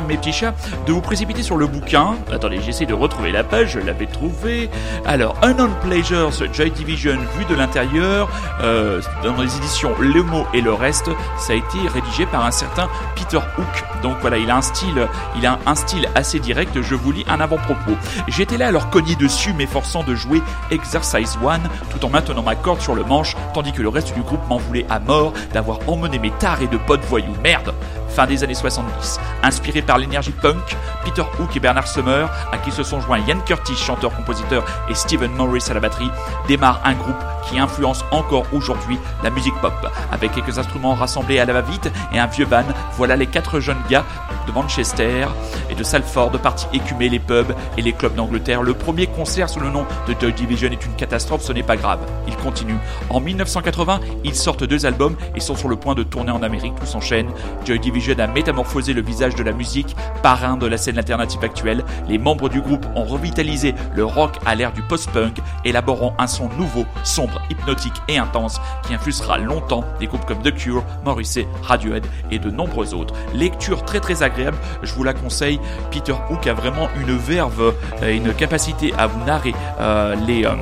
mes 0.08 0.18
petits 0.18 0.34
chats, 0.34 0.54
de 0.86 0.92
vous 0.92 1.02
précipiter 1.02 1.42
sur 1.42 1.58
le 1.58 1.68
bouquin. 1.68 2.16
Attendez, 2.32 2.60
j'essaie 2.62 2.86
de 2.86 2.94
retrouver 2.94 3.32
la 3.32 3.44
page, 3.44 3.72
je 3.72 3.80
l'avais 3.80 4.06
trouvé. 4.06 4.70
Alors, 5.06 5.36
Unknown 5.42 5.72
Pleasures, 5.82 6.32
Joy 6.54 6.72
Division, 6.72 7.18
vu 7.38 7.46
de 7.46 7.56
l'intérieur, 7.56 8.30
euh, 8.62 9.02
dans 9.24 9.42
les 9.42 9.56
éditions 9.58 9.94
Le 10.00 10.24
Mot 10.24 10.46
et 10.54 10.62
le 10.62 10.74
reste, 10.74 11.10
ça 11.38 11.54
a 11.54 11.56
été 11.56 11.78
rédigé 11.94 12.26
par 12.26 12.46
un 12.46 12.52
certain 12.52 12.88
Peter 13.16 13.40
Hook. 13.58 14.02
Donc 14.04 14.18
voilà, 14.22 14.38
il 14.38 14.52
a 14.52 14.58
un 14.58 14.62
style, 14.62 15.08
il 15.38 15.46
a 15.46 15.60
un 15.66 15.76
style 15.76 16.10
assez 16.16 16.40
direct. 16.40 16.82
Je 16.82 16.96
vous 16.96 17.12
lis 17.12 17.26
un 17.28 17.40
avant-propos. 17.40 17.96
J'étais 18.28 18.58
là 18.58 18.68
alors 18.68 18.90
cogné 18.90 19.16
dessus, 19.16 19.54
m'efforçant 19.54 20.04
de 20.04 20.16
jouer 20.16 20.42
Exercise 20.72 21.38
One, 21.44 21.70
tout 21.92 22.04
en 22.06 22.10
maintenant 22.10 22.44
ma 22.44 22.56
corde 22.56 22.82
sur 22.82 22.96
le 22.96 23.04
manche, 23.04 23.36
tandis 23.54 23.72
que 23.72 23.82
le 23.82 23.90
reste 23.90 24.14
du 24.14 24.22
groupe 24.22 24.48
m'en 24.50 24.58
voulait 24.58 24.86
à 24.90 25.00
mort 25.00 25.34
d'avoir 25.54 25.80
emmené 25.88 26.20
mes 26.20 26.32
tarés 26.32 26.68
de 26.68 26.78
potes 26.78 27.06
voyous. 27.06 27.36
Merde 27.44 27.74
fin 28.16 28.26
des 28.26 28.44
années 28.46 28.56
70. 28.56 29.20
Inspiré 29.44 29.82
par 29.82 29.98
l'énergie 29.98 30.32
punk, 30.32 30.78
Peter 31.04 31.24
Hook 31.38 31.56
et 31.56 31.60
Bernard 31.60 31.88
Summer, 31.88 32.32
à 32.52 32.58
qui 32.58 32.72
se 32.72 32.82
sont 32.82 33.02
joints 33.02 33.20
Ian 33.20 33.40
Curtis, 33.46 33.76
chanteur-compositeur, 33.76 34.64
et 34.90 34.96
Steven 34.96 35.32
Morris 35.34 35.66
à 35.70 35.74
la 35.74 35.82
batterie, 35.82 36.10
démarrent 36.48 36.82
un 36.86 36.94
groupe 36.94 37.22
qui 37.50 37.60
influence 37.60 38.06
encore 38.12 38.46
aujourd'hui 38.54 38.98
la 39.22 39.30
musique 39.30 39.54
pop. 39.62 39.74
Avec 40.14 40.32
quelques 40.32 40.58
instruments 40.58 40.94
rassemblés 40.94 41.40
à 41.40 41.46
la 41.46 41.54
va-vite 41.54 41.92
et 42.14 42.20
un 42.20 42.28
vieux 42.28 42.46
van, 42.46 42.64
voilà 42.94 43.18
les 43.18 43.28
quatre 43.28 43.60
jeunes 43.60 43.82
gars 43.90 44.06
de 44.48 44.52
Manchester 44.54 45.28
et 45.70 45.76
de 45.76 45.84
Salford 45.84 46.32
partis 46.32 46.68
écumer 46.74 47.10
les 47.10 47.20
pubs 47.20 47.54
et 47.78 47.82
les 47.82 47.92
clubs 47.92 48.16
d'Angleterre. 48.16 48.64
Le 48.64 48.74
premier 48.74 49.08
concert 49.08 49.50
sous 49.50 49.60
le 49.60 49.70
nom 49.70 49.86
de 50.08 50.16
Joy 50.20 50.34
Division 50.34 50.70
est 50.72 50.86
une 50.86 50.96
catastrophe, 50.96 51.42
ce 51.42 51.52
n'est 51.52 51.64
pas 51.64 51.76
grave. 51.76 52.00
Il 52.28 52.36
continue. 52.38 52.78
En 53.10 53.20
1980, 53.20 54.00
ils 54.24 54.36
sortent 54.36 54.64
deux 54.64 54.86
albums 54.86 55.16
et 55.36 55.40
sont 55.40 55.56
sur 55.56 55.68
le 55.68 55.76
point 55.76 55.96
de 55.96 56.04
tourner 56.04 56.32
en 56.32 56.44
Amérique. 56.44 56.76
Tout 56.80 56.86
s'enchaîne. 56.86 57.30
Joy 57.66 57.80
Division 57.80 58.05
a 58.14 58.28
métamorphosé 58.28 58.94
le 58.94 59.02
visage 59.02 59.36
de 59.36 59.44
la 59.44 59.52
musique, 59.52 59.96
parrain 60.22 60.58
de 60.58 60.68
la 60.68 60.78
scène 60.78 60.98
alternative 60.98 61.44
actuelle. 61.44 61.84
Les 62.08 62.18
membres 62.18 62.50
du 62.50 62.62
groupe 62.62 62.86
ont 62.96 63.04
revitalisé 63.04 63.74
le 63.94 64.06
rock 64.06 64.38
à 64.46 64.56
l'ère 64.56 64.72
du 64.72 64.82
post-punk, 64.82 65.38
élaborant 65.64 66.16
un 66.20 66.28
son 66.28 66.50
nouveau, 66.58 66.86
sombre, 67.04 67.42
hypnotique 67.50 67.96
et 68.08 68.18
intense 68.18 68.62
qui 68.86 68.94
influencera 68.94 69.38
longtemps 69.38 69.84
des 70.00 70.08
groupes 70.08 70.26
comme 70.26 70.42
The 70.42 70.54
Cure, 70.54 70.84
Morrissey, 71.04 71.48
Radiohead 71.64 72.06
et 72.32 72.40
de 72.40 72.50
nombreux 72.50 72.94
autres. 72.94 73.14
Lecture 73.34 73.84
très 73.84 74.00
très 74.00 74.24
agréable, 74.24 74.58
je 74.84 74.94
vous 74.94 75.04
la 75.04 75.14
conseille. 75.14 75.60
Peter 75.92 76.16
Hook 76.30 76.48
a 76.48 76.54
vraiment 76.54 76.90
une 77.00 77.18
verve, 77.18 77.74
et 78.04 78.16
une 78.16 78.34
capacité 78.34 78.94
à 78.98 79.08
vous 79.08 79.24
narrer 79.26 79.54
euh, 79.80 80.16
les... 80.28 80.46
Euh, 80.46 80.54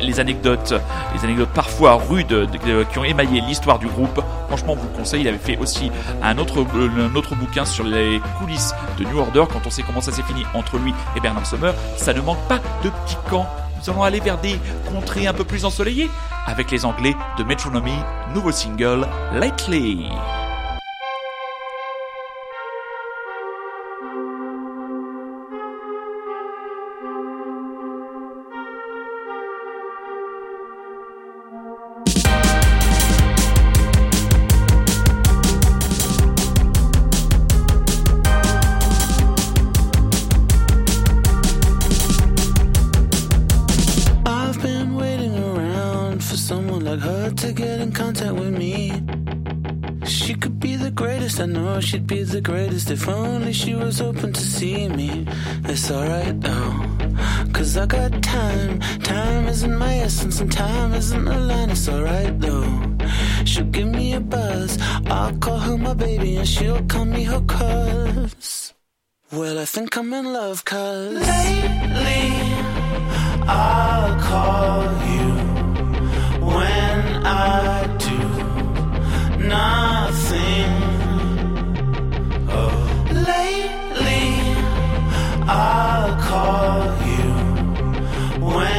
les 0.00 0.20
anecdotes, 0.20 0.74
les 1.14 1.24
anecdotes 1.24 1.50
parfois 1.50 1.94
rudes 1.94 2.48
qui 2.92 2.98
ont 2.98 3.04
émaillé 3.04 3.40
l'histoire 3.40 3.78
du 3.78 3.86
groupe. 3.86 4.20
Franchement, 4.48 4.72
on 4.72 4.76
vous 4.76 4.88
le 4.92 4.96
conseille. 4.96 5.22
Il 5.22 5.28
avait 5.28 5.38
fait 5.38 5.56
aussi 5.58 5.90
un 6.22 6.38
autre, 6.38 6.64
un 6.74 7.14
autre 7.14 7.34
bouquin 7.34 7.64
sur 7.64 7.84
les 7.84 8.20
coulisses 8.38 8.74
de 8.98 9.04
New 9.04 9.18
Order 9.18 9.44
quand 9.52 9.66
on 9.66 9.70
sait 9.70 9.82
comment 9.82 10.00
ça 10.00 10.12
s'est 10.12 10.22
fini 10.22 10.44
entre 10.54 10.78
lui 10.78 10.92
et 11.16 11.20
Bernard 11.20 11.46
Sommer. 11.46 11.72
Ça 11.96 12.12
ne 12.12 12.20
manque 12.20 12.40
pas 12.48 12.58
de 12.82 12.90
piquant. 13.06 13.46
Nous 13.78 13.90
allons 13.90 14.02
aller 14.02 14.20
vers 14.20 14.38
des 14.38 14.58
contrées 14.92 15.26
un 15.26 15.34
peu 15.34 15.44
plus 15.44 15.64
ensoleillées 15.64 16.10
avec 16.46 16.70
les 16.70 16.84
Anglais 16.84 17.14
de 17.38 17.44
Metronomy, 17.44 17.94
nouveau 18.34 18.50
single 18.50 19.06
Lightly. 48.20 48.90
she 50.04 50.34
could 50.34 50.58
be 50.58 50.74
the 50.74 50.90
greatest. 50.90 51.40
I 51.40 51.46
know 51.46 51.80
she'd 51.80 52.06
be 52.06 52.24
the 52.24 52.40
greatest 52.40 52.90
if 52.90 53.06
only 53.08 53.52
she 53.52 53.74
was 53.74 54.00
open 54.00 54.32
to 54.32 54.40
see 54.40 54.88
me. 54.88 55.24
It's 55.64 55.88
alright 55.90 56.40
though, 56.40 56.72
cause 57.52 57.76
I 57.76 57.86
got 57.86 58.20
time. 58.22 58.80
Time 59.02 59.46
isn't 59.46 59.76
my 59.76 59.94
essence, 59.98 60.40
and 60.40 60.50
time 60.50 60.94
isn't 60.94 61.28
a 61.28 61.38
line. 61.38 61.70
It's 61.70 61.88
alright 61.88 62.38
though. 62.40 62.96
She'll 63.44 63.66
give 63.66 63.88
me 63.88 64.14
a 64.14 64.20
buzz. 64.20 64.78
I'll 65.06 65.36
call 65.38 65.58
her 65.58 65.78
my 65.78 65.94
baby, 65.94 66.36
and 66.36 66.48
she'll 66.48 66.82
call 66.86 67.04
me 67.04 67.22
her 67.24 67.40
cuz. 67.42 68.74
Well, 69.30 69.58
I 69.60 69.64
think 69.64 69.96
I'm 69.96 70.12
in 70.12 70.32
love, 70.32 70.64
cuz 70.64 71.14
lately 71.14 72.32
I'll 73.46 74.20
call 74.20 74.82
you 75.14 75.28
when 76.50 77.26
I 77.26 77.96
do 77.98 78.07
nothing. 79.48 80.72
Oh, 82.50 82.74
lately 83.30 84.28
I'll 85.48 86.14
call 86.30 86.80
you 87.12 87.30
when 88.44 88.77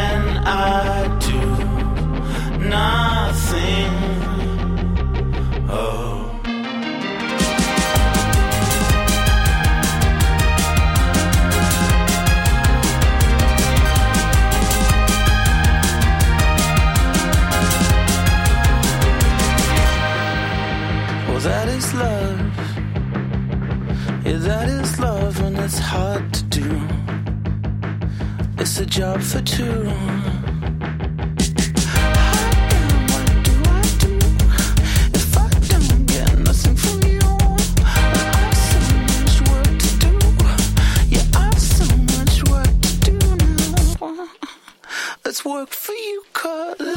is 21.80 21.94
love. 21.94 22.40
Yeah, 24.26 24.38
that 24.48 24.68
is 24.68 25.00
love 25.00 25.40
and 25.46 25.58
it's 25.58 25.80
hard 25.80 26.34
to 26.34 26.44
do. 26.60 26.70
It's 28.58 28.80
a 28.80 28.86
job 28.86 29.22
for 29.22 29.42
two. 29.42 29.80
Let's 45.26 45.46
work 45.46 45.70
for 45.70 45.94
you, 45.94 46.24
cause 46.34 46.89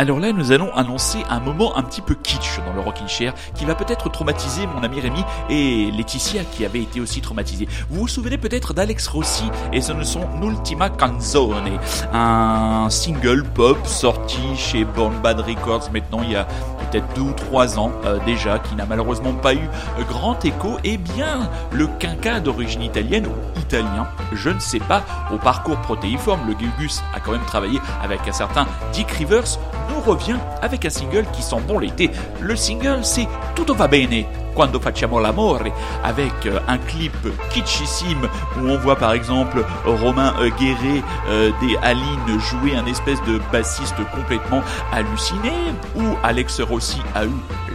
Alors 0.00 0.18
là, 0.18 0.32
nous 0.32 0.50
allons 0.50 0.74
annoncer 0.74 1.18
un 1.28 1.40
moment 1.40 1.76
un 1.76 1.82
petit 1.82 2.00
peu 2.00 2.14
kitsch 2.14 2.58
dans 2.64 2.72
le 2.72 2.80
Rockin' 2.80 3.06
Chair 3.06 3.34
qui 3.54 3.66
va 3.66 3.74
peut-être 3.74 4.08
traumatiser 4.08 4.66
mon 4.66 4.82
ami 4.82 4.98
Rémi 4.98 5.22
et 5.50 5.90
Laetitia 5.90 6.44
qui 6.44 6.64
avait 6.64 6.80
été 6.80 7.02
aussi 7.02 7.20
traumatisée. 7.20 7.68
Vous 7.90 8.00
vous 8.00 8.08
souvenez 8.08 8.38
peut-être 8.38 8.72
d'Alex 8.72 9.08
Rossi 9.08 9.44
et 9.74 9.82
ce 9.82 9.92
ne 9.92 10.02
sont 10.02 10.26
Ultima 10.42 10.88
Canzone, 10.88 11.78
un 12.14 12.88
single 12.88 13.44
pop 13.44 13.76
sorti 13.86 14.40
chez 14.56 14.86
Born 14.86 15.20
Bad 15.22 15.40
Records 15.40 15.90
maintenant 15.92 16.22
il 16.22 16.30
y 16.30 16.36
a 16.36 16.48
peut-être 16.90 17.14
deux 17.14 17.22
ou 17.22 17.32
trois 17.32 17.78
ans 17.78 17.92
euh, 18.04 18.18
déjà, 18.26 18.58
qui 18.58 18.74
n'a 18.74 18.86
malheureusement 18.86 19.32
pas 19.32 19.54
eu 19.54 19.68
grand 20.08 20.44
écho. 20.44 20.78
Eh 20.84 20.96
bien, 20.96 21.48
le 21.72 21.86
quinca 21.98 22.40
d'origine 22.40 22.82
italienne 22.82 23.26
ou 23.26 23.60
italien, 23.60 24.06
je 24.32 24.50
ne 24.50 24.58
sais 24.58 24.80
pas, 24.80 25.02
au 25.32 25.38
parcours 25.38 25.76
protéiforme, 25.78 26.40
le 26.48 26.54
Gugus 26.54 27.02
a 27.14 27.20
quand 27.20 27.32
même 27.32 27.44
travaillé 27.46 27.80
avec 28.02 28.20
un 28.26 28.32
certain 28.32 28.66
Dick 28.92 29.10
Rivers, 29.12 29.58
nous 29.88 30.00
revient 30.00 30.38
avec 30.62 30.84
un 30.84 30.90
single 30.90 31.26
qui 31.32 31.42
sent 31.42 31.60
bon 31.66 31.78
l'été. 31.78 32.10
Le 32.40 32.56
single, 32.56 33.00
c'est 33.04 33.28
Tutto 33.54 33.74
va 33.74 33.88
bene. 33.88 34.24
Quando 34.54 34.80
facciamo 34.80 35.18
l'amore, 35.20 35.72
avec 36.02 36.46
euh, 36.46 36.58
un 36.68 36.78
clip 36.78 37.12
kitschissime 37.50 38.28
où 38.58 38.68
on 38.68 38.78
voit 38.78 38.96
par 38.96 39.12
exemple 39.12 39.64
Romain 39.84 40.34
euh, 40.40 40.50
Guéret 40.58 41.02
euh, 41.28 41.50
des 41.60 41.76
Aline 41.82 42.38
jouer 42.38 42.76
un 42.76 42.86
espèce 42.86 43.22
de 43.22 43.40
bassiste 43.52 43.96
complètement 44.14 44.62
halluciné, 44.92 45.52
où 45.94 46.02
Alex 46.22 46.60
Rossi 46.60 47.00
a 47.14 47.24
eu 47.24 47.30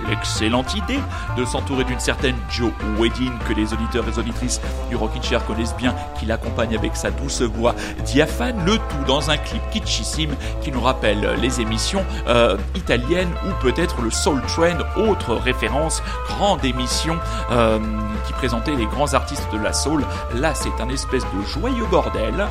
l'excellente 0.09 0.75
idée 0.75 0.99
de 1.37 1.45
s'entourer 1.45 1.83
d'une 1.83 1.99
certaine 1.99 2.35
Joe 2.49 2.71
Wedding 2.97 3.31
que 3.47 3.53
les 3.53 3.73
auditeurs 3.73 4.05
et 4.07 4.19
auditrices 4.19 4.61
du 4.89 4.95
Rockin' 4.95 5.23
Chair 5.23 5.45
connaissent 5.45 5.75
bien, 5.75 5.95
qui 6.19 6.25
l'accompagne 6.25 6.75
avec 6.75 6.95
sa 6.95 7.11
douce 7.11 7.41
voix 7.41 7.75
diaphane, 8.05 8.63
le 8.65 8.77
tout 8.77 9.03
dans 9.07 9.29
un 9.29 9.37
clip 9.37 9.61
kitschissime 9.71 10.35
qui 10.61 10.71
nous 10.71 10.81
rappelle 10.81 11.35
les 11.41 11.61
émissions 11.61 12.03
euh, 12.27 12.57
italiennes 12.75 13.31
ou 13.47 13.61
peut-être 13.61 14.01
le 14.01 14.11
Soul 14.11 14.41
Train, 14.43 14.77
autre 14.97 15.35
référence, 15.35 16.01
grande 16.27 16.63
émission 16.63 17.17
euh, 17.51 17.79
qui 18.25 18.33
présentait 18.33 18.75
les 18.75 18.85
grands 18.85 19.13
artistes 19.13 19.47
de 19.51 19.57
la 19.57 19.73
soul. 19.73 20.03
Là, 20.35 20.53
c'est 20.53 20.81
un 20.81 20.89
espèce 20.89 21.23
de 21.23 21.41
joyeux 21.47 21.85
bordel. 21.89 22.47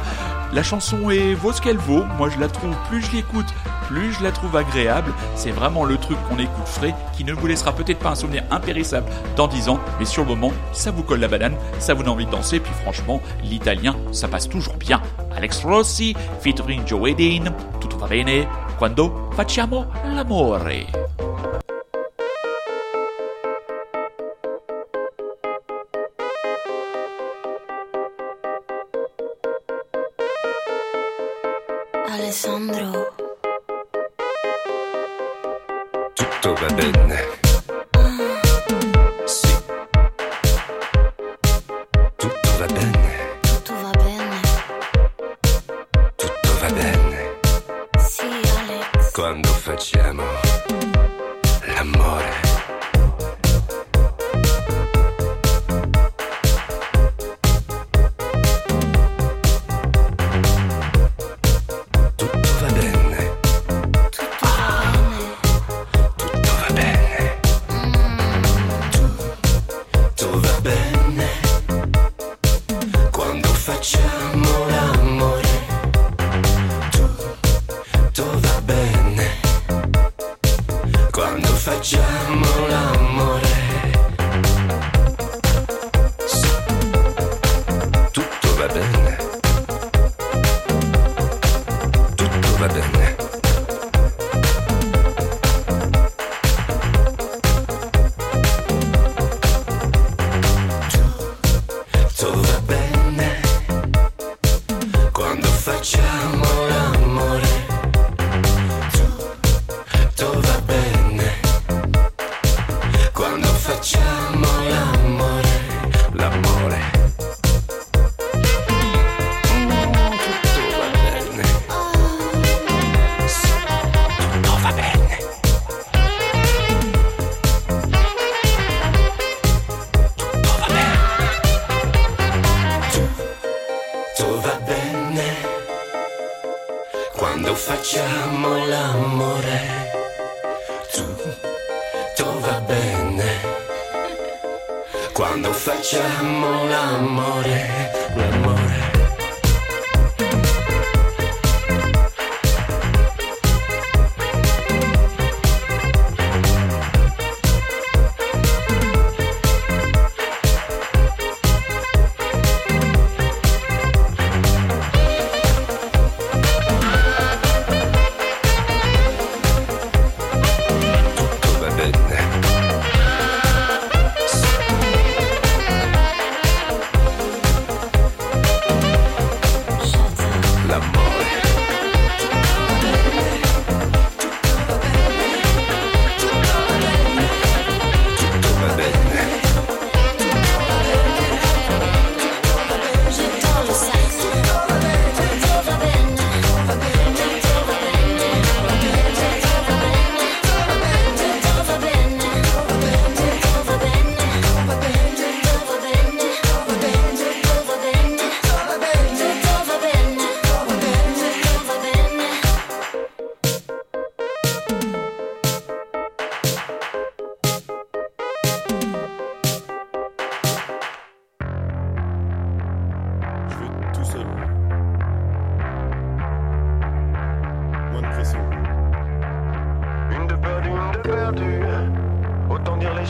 La 0.52 0.62
chanson 0.62 1.10
est 1.10 1.34
vaut 1.34 1.52
ce 1.52 1.60
qu'elle 1.60 1.78
vaut. 1.78 2.04
Moi, 2.16 2.28
je 2.30 2.38
la 2.38 2.48
trouve, 2.48 2.74
plus 2.88 3.02
je 3.02 3.10
l'écoute, 3.12 3.46
plus 3.88 4.12
je 4.12 4.22
la 4.22 4.30
trouve 4.30 4.56
agréable. 4.56 5.12
C'est 5.34 5.50
vraiment 5.50 5.84
le 5.84 5.96
truc 5.96 6.16
qu'on 6.28 6.38
écoute 6.38 6.66
frais 6.66 6.94
qui 7.16 7.24
ne 7.24 7.34
laissera 7.46 7.72
peut-être 7.72 7.98
pas 7.98 8.10
un 8.10 8.14
souvenir 8.14 8.44
impérissable 8.50 9.06
dans 9.36 9.48
10 9.48 9.68
ans, 9.68 9.80
mais 9.98 10.04
sur 10.04 10.22
le 10.22 10.28
moment, 10.28 10.52
ça 10.72 10.90
vous 10.90 11.02
colle 11.02 11.20
la 11.20 11.28
banane, 11.28 11.56
ça 11.78 11.94
vous 11.94 12.02
donne 12.02 12.12
envie 12.12 12.26
de 12.26 12.30
danser, 12.30 12.60
puis 12.60 12.72
franchement, 12.82 13.20
l'italien, 13.42 13.96
ça 14.12 14.28
passe 14.28 14.48
toujours 14.48 14.76
bien. 14.76 15.00
Alex 15.36 15.64
Rossi, 15.64 16.14
featuring 16.40 16.86
Joe 16.86 17.10
Edin, 17.10 17.52
tutto 17.80 17.96
va 17.98 18.06
bene, 18.06 18.46
quando 18.78 19.30
facciamo 19.34 19.86
l'amore. 20.14 20.86
Alessandro 32.06 32.83
tutto 36.54 36.66
va 36.66 36.74
bene. 36.74 37.16
Sì. 37.16 37.43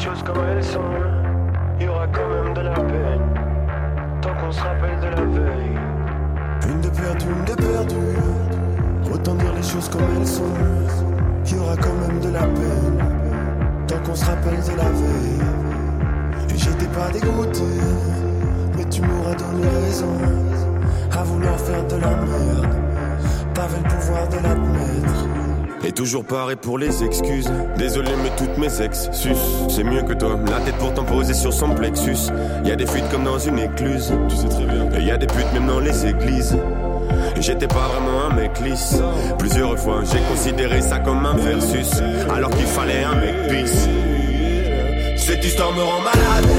Choses 0.04 0.22
comme 0.22 0.36
elles 0.50 0.64
sont, 0.64 0.80
il 1.80 1.86
y 1.86 1.88
aura 1.88 2.06
quand 2.08 2.28
même 2.28 2.52
de 2.54 2.60
la 2.60 2.74
peine. 2.74 3.24
Tant 4.20 4.34
qu'on 4.34 4.52
se 4.52 4.60
rappelle 4.60 5.00
de 5.00 5.06
la 5.06 5.24
veille. 5.24 5.78
Une 6.68 6.80
de 6.80 6.88
perdue, 6.88 7.26
une 7.26 7.44
de 7.44 7.54
perdue. 7.54 9.12
Autant 9.12 9.34
dire 9.34 9.54
les 9.54 9.62
choses 9.62 9.88
comme 9.88 10.02
elles 10.18 10.26
sont, 10.26 10.42
il 11.46 11.56
y 11.56 11.58
aura 11.58 11.76
quand 11.76 11.96
même 12.06 12.20
de 12.20 12.28
la 12.28 12.42
peine. 12.42 12.98
Tant 13.86 13.98
qu'on 14.04 14.14
se 14.14 14.24
rappelle 14.26 14.60
de 14.60 14.76
la 14.76 14.90
veille. 14.90 15.42
Et 16.50 16.58
j'étais 16.58 16.86
pas 16.86 17.08
dégoûté, 17.12 17.62
mais 18.76 18.84
tu 18.84 19.00
m'auras 19.02 19.34
donné 19.34 19.66
raison. 19.84 20.18
À 21.12 21.22
vouloir 21.22 21.58
faire 21.58 21.86
de 21.86 21.96
la 21.96 22.10
merde, 22.10 22.74
t'avais 23.54 23.78
le 23.78 23.88
pouvoir 23.88 24.28
de 24.28 24.36
l'admettre. 24.36 25.43
Et 25.86 25.92
toujours 25.92 26.24
pareil 26.24 26.56
pour 26.56 26.78
les 26.78 27.04
excuses. 27.04 27.50
Désolé, 27.76 28.10
mais 28.22 28.30
toutes 28.38 28.56
mes 28.56 28.80
ex 28.80 29.10
sus. 29.12 29.36
C'est 29.68 29.84
mieux 29.84 30.02
que 30.02 30.14
toi. 30.14 30.38
La 30.50 30.60
tête 30.60 30.76
pourtant 30.78 31.04
posée 31.04 31.34
sur 31.34 31.52
son 31.52 31.74
plexus. 31.74 32.30
Y 32.64 32.70
a 32.70 32.76
des 32.76 32.86
fuites 32.86 33.08
comme 33.10 33.24
dans 33.24 33.38
une 33.38 33.58
écluse. 33.58 34.12
Tu 34.28 34.36
sais 34.36 34.48
très 34.48 34.64
bien. 34.64 34.88
Et 34.98 35.04
y 35.04 35.10
a 35.10 35.18
des 35.18 35.26
putes 35.26 35.52
même 35.52 35.66
dans 35.66 35.80
les 35.80 36.06
églises. 36.06 36.56
J'étais 37.38 37.66
pas 37.66 37.88
vraiment 37.88 38.30
un 38.30 38.34
mec 38.34 38.58
lisse. 38.60 38.96
Plusieurs 39.38 39.78
fois, 39.78 40.00
j'ai 40.10 40.20
considéré 40.20 40.80
ça 40.80 41.00
comme 41.00 41.26
un 41.26 41.36
versus. 41.36 42.00
Alors 42.34 42.50
qu'il 42.50 42.66
fallait 42.66 43.04
un 43.04 43.16
mec 43.16 43.48
peace. 43.48 43.88
Cette 45.16 45.44
histoire 45.44 45.72
me 45.72 45.82
rend 45.82 46.00
malade. 46.00 46.50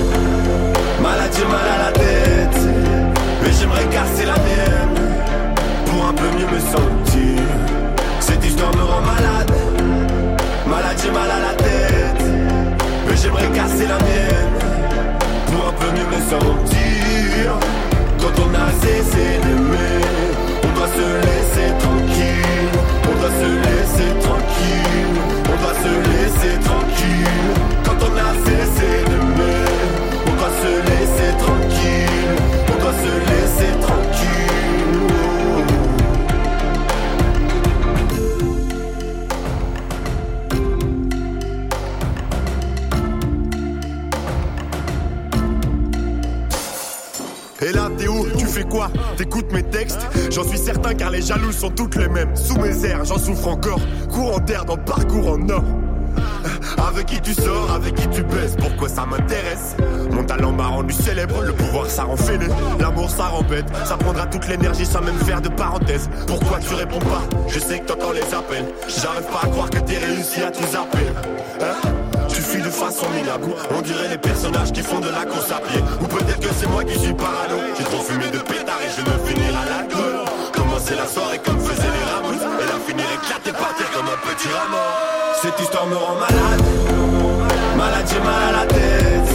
Malade, 1.01 1.31
j'ai 1.35 1.45
mal 1.45 1.67
à 1.67 1.85
la 1.85 1.91
tête. 1.91 2.59
Mais 3.41 3.51
j'aimerais 3.59 3.85
casser 3.85 4.25
la 4.25 4.33
mienne. 4.33 5.25
Pour 5.87 6.05
un 6.05 6.13
peu 6.13 6.27
mieux 6.37 6.45
me 6.45 6.59
sentir. 6.59 7.64
Cette 8.27 8.43
histoire 8.43 8.75
me 8.75 8.81
rend 8.81 9.01
malade. 9.01 9.51
Malade, 10.67 10.97
j'ai 11.01 11.11
mal 11.11 11.29
à 11.29 11.39
la 11.47 11.53
tête. 11.53 12.23
Mais 13.07 13.15
j'aimerais 13.15 13.49
casser 13.53 13.85
la 13.85 13.99
mienne. 13.99 14.53
Pour 15.45 15.67
un 15.69 15.73
peu 15.73 15.89
mieux 15.95 16.09
me 16.15 16.21
sentir. 16.33 17.45
Quand 18.19 18.35
on 18.41 18.49
a 18.55 18.71
cessé 18.81 19.25
d'aimer, 19.43 20.01
on 20.63 20.71
doit 20.75 20.91
se 20.99 21.07
laisser 21.27 21.69
tranquille. 21.83 22.73
On 23.09 23.15
doit 23.19 23.35
se 23.41 23.49
laisser 23.67 24.09
tranquille. 24.25 25.17
On 25.51 25.55
doit 25.61 25.77
se 25.85 25.93
laisser 26.09 26.53
tranquille. 26.67 27.53
Quand 27.85 27.99
on 28.07 28.13
a 28.17 28.31
cessé 28.47 28.89
d'aimer, 29.05 29.65
on 30.25 30.33
doit 30.39 30.55
se 30.63 30.71
laisser 30.89 31.31
tranquille. 31.43 32.33
On 32.73 32.77
doit 32.81 32.97
se 33.03 33.13
laisser 33.19 33.34
quoi 48.65 48.89
T'écoutes 49.17 49.51
mes 49.51 49.63
textes 49.63 49.99
J'en 50.31 50.43
suis 50.43 50.57
certain 50.57 50.93
car 50.93 51.09
les 51.11 51.21
jaloux 51.21 51.51
sont 51.51 51.69
toutes 51.69 51.95
les 51.95 52.07
mêmes. 52.07 52.35
Sous 52.35 52.57
mes 52.57 52.85
airs, 52.85 53.05
j'en 53.05 53.17
souffre 53.17 53.47
encore. 53.47 53.79
Courant 54.11 54.39
d'air 54.39 54.65
dans 54.65 54.77
parcours 54.77 55.29
en 55.29 55.49
or. 55.49 55.63
Avec 56.87 57.07
qui 57.07 57.21
tu 57.21 57.33
sors, 57.33 57.71
avec 57.71 57.95
qui 57.95 58.07
tu 58.09 58.23
baisses, 58.23 58.55
pourquoi 58.57 58.87
ça 58.87 59.05
m'intéresse 59.05 59.75
Mon 60.11 60.23
talent 60.23 60.51
m'a 60.51 60.67
rendu 60.67 60.93
célèbre, 60.93 61.41
le 61.41 61.53
pouvoir 61.53 61.89
ça 61.89 62.03
rend 62.03 62.15
fêlé, 62.15 62.45
l'amour 62.79 63.09
ça 63.09 63.25
rend 63.25 63.43
ça 63.83 63.97
prendra 63.97 64.25
toute 64.27 64.47
l'énergie 64.47 64.85
sans 64.85 65.01
même 65.01 65.17
faire 65.17 65.41
de 65.41 65.49
parenthèse. 65.49 66.09
Pourquoi 66.27 66.59
tu 66.59 66.73
réponds 66.75 66.99
pas 66.99 67.23
Je 67.47 67.59
sais 67.59 67.79
que 67.79 67.85
t'entends 67.85 68.11
les 68.11 68.33
appels, 68.33 68.65
j'arrive 68.87 69.27
pas 69.27 69.41
à 69.43 69.47
croire 69.47 69.69
que 69.69 69.79
t'es 69.79 69.97
réussi 69.97 70.41
à 70.41 70.51
tous 70.51 70.75
appeler. 70.75 71.07
Hein 71.61 71.94
tu 72.35 72.41
fuis 72.41 72.61
de 72.61 72.69
façon 72.69 73.07
minable, 73.15 73.47
on 73.71 73.81
dirait 73.81 74.09
les 74.09 74.17
personnages 74.17 74.73
qui 74.73 74.81
font 74.81 74.99
de 74.99 75.07
la 75.07 75.23
course 75.23 75.51
à 75.51 75.59
pied. 75.61 75.81
Ou 76.01 76.05
peut-être 76.05 76.41
que 76.41 76.53
c'est 76.53 76.67
moi 76.67 76.83
qui 76.83 76.99
suis 76.99 77.13
parano, 77.13 77.55
j'ai 77.77 77.83
trop 77.85 78.03
fumé 78.03 78.27
de 78.27 78.39
pétard 78.39 78.79
et 78.83 78.91
je 78.91 79.01
me 79.07 79.15
finir 79.25 79.55
à 79.55 79.63
l'alcool. 79.63 80.19
Commencer 80.51 80.95
la 80.95 81.07
soirée 81.07 81.39
comme 81.39 81.59
faisaient 81.59 81.95
les 81.97 82.05
ramoutes, 82.11 82.43
et 82.59 82.67
la 82.67 82.79
finir 82.85 83.05
éclatée, 83.15 83.53
partir 83.53 83.87
comme 83.95 84.07
un 84.11 84.19
petit 84.27 84.49
rameau. 84.51 84.83
Cette 85.41 85.59
histoire 85.61 85.87
me 85.87 85.95
rend 85.95 86.15
malade, 86.15 86.65
malade 87.77 88.05
j'ai 88.11 88.19
mal 88.19 88.41
à 88.49 88.51
la 88.59 88.65
tête, 88.65 89.33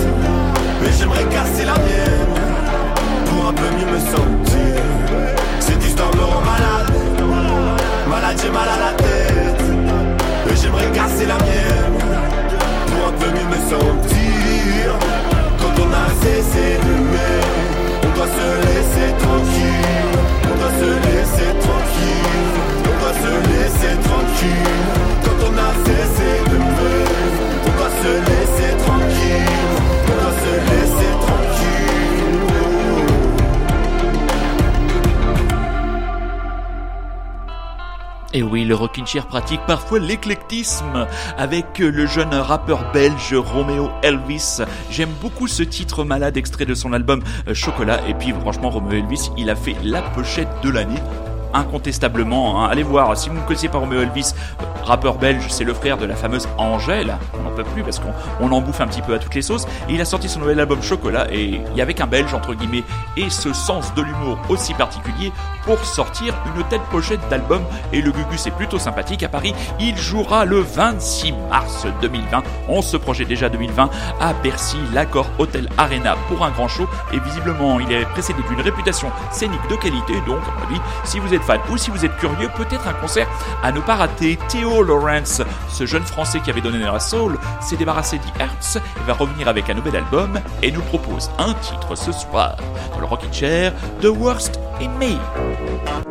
mais 0.83 0.93
j'aimerais 0.99 1.25
casser 1.25 1.65
la 1.65 1.77
mienne. 1.81 2.37
Pour 3.25 3.49
un 3.49 3.55
peu 3.55 3.69
mieux 3.77 3.91
me 3.97 4.01
sentir. 4.13 4.83
Cette 5.59 5.83
histoire 5.85 6.15
me 6.15 6.23
rend 6.23 6.43
malade, 6.43 6.93
malade 8.09 8.37
j'ai 8.43 8.51
mal 8.51 8.69
à 8.69 8.79
la 8.87 8.93
tête, 8.93 9.65
mais 10.47 10.57
j'aimerais 10.57 10.91
casser 10.93 11.25
la 11.25 11.37
mienne 11.37 12.00
Quand 13.71 13.77
on 15.79 15.93
a 15.93 16.09
cessé 16.23 16.67
d'aimer, 16.83 17.39
on 18.03 18.11
doit 18.17 18.27
se 18.27 18.49
laisser 18.67 19.11
tranquille, 19.17 20.11
on 20.43 20.57
doit 20.59 20.75
se 20.81 20.91
laisser 21.07 21.53
tranquille, 21.61 22.51
on 22.81 22.95
doit 22.99 23.15
se 23.23 23.33
laisser 23.49 23.95
tranquille. 24.03 24.75
Quand 25.23 25.39
on 25.47 25.55
a 25.57 25.71
cessé 25.87 26.31
d'aimer, 26.51 27.05
on 27.65 27.71
doit 27.79 27.95
se 28.03 28.13
laisser 28.19 28.40
Et 38.41 38.43
oui, 38.43 38.65
le 38.65 38.75
rockin' 38.75 39.07
chair 39.07 39.27
pratique 39.27 39.61
parfois 39.67 39.99
l'éclectisme 39.99 41.07
avec 41.37 41.79
le 41.79 42.07
jeune 42.07 42.33
rappeur 42.33 42.91
belge 42.91 43.35
Romeo 43.35 43.91
Elvis. 44.03 44.63
J'aime 44.91 45.11
beaucoup 45.21 45.47
ce 45.47 45.63
titre 45.63 46.05
malade 46.05 46.39
extrait 46.39 46.65
de 46.65 46.75
son 46.75 46.95
album 46.95 47.23
euh, 47.49 47.53
Chocolat. 47.53 48.01
Et 48.09 48.15
puis 48.15 48.33
franchement, 48.33 48.71
Romeo 48.71 48.93
Elvis, 48.93 49.31
il 49.37 49.51
a 49.51 49.57
fait 49.57 49.77
la 49.85 50.01
pochette 50.01 50.49
de 50.63 50.71
l'année 50.71 51.03
incontestablement. 51.55 52.63
hein. 52.65 52.69
Allez 52.71 52.83
voir, 52.83 53.17
si 53.17 53.29
vous 53.29 53.37
ne 53.37 53.41
connaissez 53.43 53.69
pas 53.69 53.79
Romeo 53.79 54.01
Elvis, 54.01 54.35
rappeur 54.85 55.15
belge, 55.17 55.47
c'est 55.49 55.65
le 55.65 55.75
frère 55.75 55.97
de 55.99 56.07
la 56.07 56.15
fameuse 56.17 56.49
Angèle. 56.59 57.17
On 57.39 57.43
n'en 57.43 57.51
peut 57.55 57.65
plus 57.65 57.83
parce 57.83 57.99
qu'on 57.99 58.13
on 58.41 58.53
en 58.53 58.61
bouffe 58.61 58.81
un 58.81 58.87
petit 58.87 59.03
peu 59.03 59.15
à 59.15 59.19
toutes 59.19 59.35
les 59.35 59.43
sauces. 59.43 59.67
Il 59.89 60.01
a 60.01 60.05
sorti 60.05 60.29
son 60.29 60.41
nouvel 60.41 60.61
album 60.61 60.83
Chocolat 60.83 61.27
et 61.33 61.61
il 61.71 61.77
y 61.77 61.81
avait 61.83 61.95
qu'un 61.95 62.07
belge, 62.07 62.33
entre 62.35 62.55
guillemets, 62.55 62.85
et 63.17 63.31
ce 63.31 63.53
sens 63.53 63.93
de 63.95 64.03
l'humour 64.03 64.39
aussi 64.49 64.75
particulier 64.75 65.33
pour 65.65 65.79
sortir 65.85 66.35
une 66.57 66.63
telle 66.65 66.81
pochette 66.91 67.21
d'album. 67.29 67.63
Et 67.93 68.01
le 68.01 68.11
Gugus 68.11 68.47
est 68.47 68.51
plutôt 68.51 68.79
sympathique 68.79 69.23
à 69.23 69.29
Paris. 69.29 69.55
Il 69.79 69.97
jouera 69.97 70.45
le 70.45 70.61
26 70.61 71.33
mars 71.51 71.87
2020. 72.01 72.43
On 72.69 72.83
se 72.83 72.97
projette 72.97 73.29
déjà 73.29 73.49
2020 73.49 73.91
à 74.21 74.33
Bercy, 74.43 74.79
l'Accord 74.93 75.27
Hotel 75.39 75.69
Arena 75.79 76.17
pour 76.29 76.45
un 76.45 76.51
grand 76.51 76.69
show. 76.69 76.89
Et 77.13 77.19
visiblement, 77.21 77.79
il 77.81 77.93
est 77.93 78.05
précédé 78.07 78.41
d'une 78.49 78.61
réputation 78.61 79.11
scénique 79.31 79.61
de 79.69 79.77
qualité. 79.77 80.15
Donc, 80.27 80.41
si 81.05 81.19
vous 81.19 81.35
êtes 81.35 81.40
ou 81.71 81.77
si 81.77 81.91
vous 81.91 82.05
êtes 82.05 82.17
curieux, 82.17 82.49
peut-être 82.57 82.87
un 82.87 82.93
concert 82.95 83.29
à 83.63 83.73
ne 83.73 83.81
pas 83.81 83.97
rater. 83.97 84.39
Théo 84.49 84.83
Lawrence, 84.83 85.43
ce 85.69 85.87
jeune 85.87 86.03
français 86.03 86.41
qui 86.41 86.51
avait 86.51 86.61
donné 86.61 86.79
la 86.79 87.01
soul, 87.01 87.39
s'est 87.61 87.77
débarrassé 87.77 88.19
d'Hertz 88.19 88.77
et 88.77 89.07
va 89.07 89.15
revenir 89.15 89.49
avec 89.49 89.69
un 89.71 89.75
nouvel 89.75 89.97
album 89.97 90.41
et 90.63 90.71
nous 90.71 90.83
propose 90.83 91.31
un 91.39 91.55
titre 91.55 91.97
ce 91.97 92.13
soir 92.13 92.57
dans 92.93 93.01
le 93.01 93.07
Rockin' 93.07 93.33
Chair, 93.33 93.73
The 94.01 94.07
Worst 94.07 94.61
in 94.81 94.91
Me. 94.99 96.10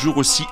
Toujours 0.00 0.16
aussi 0.16 0.46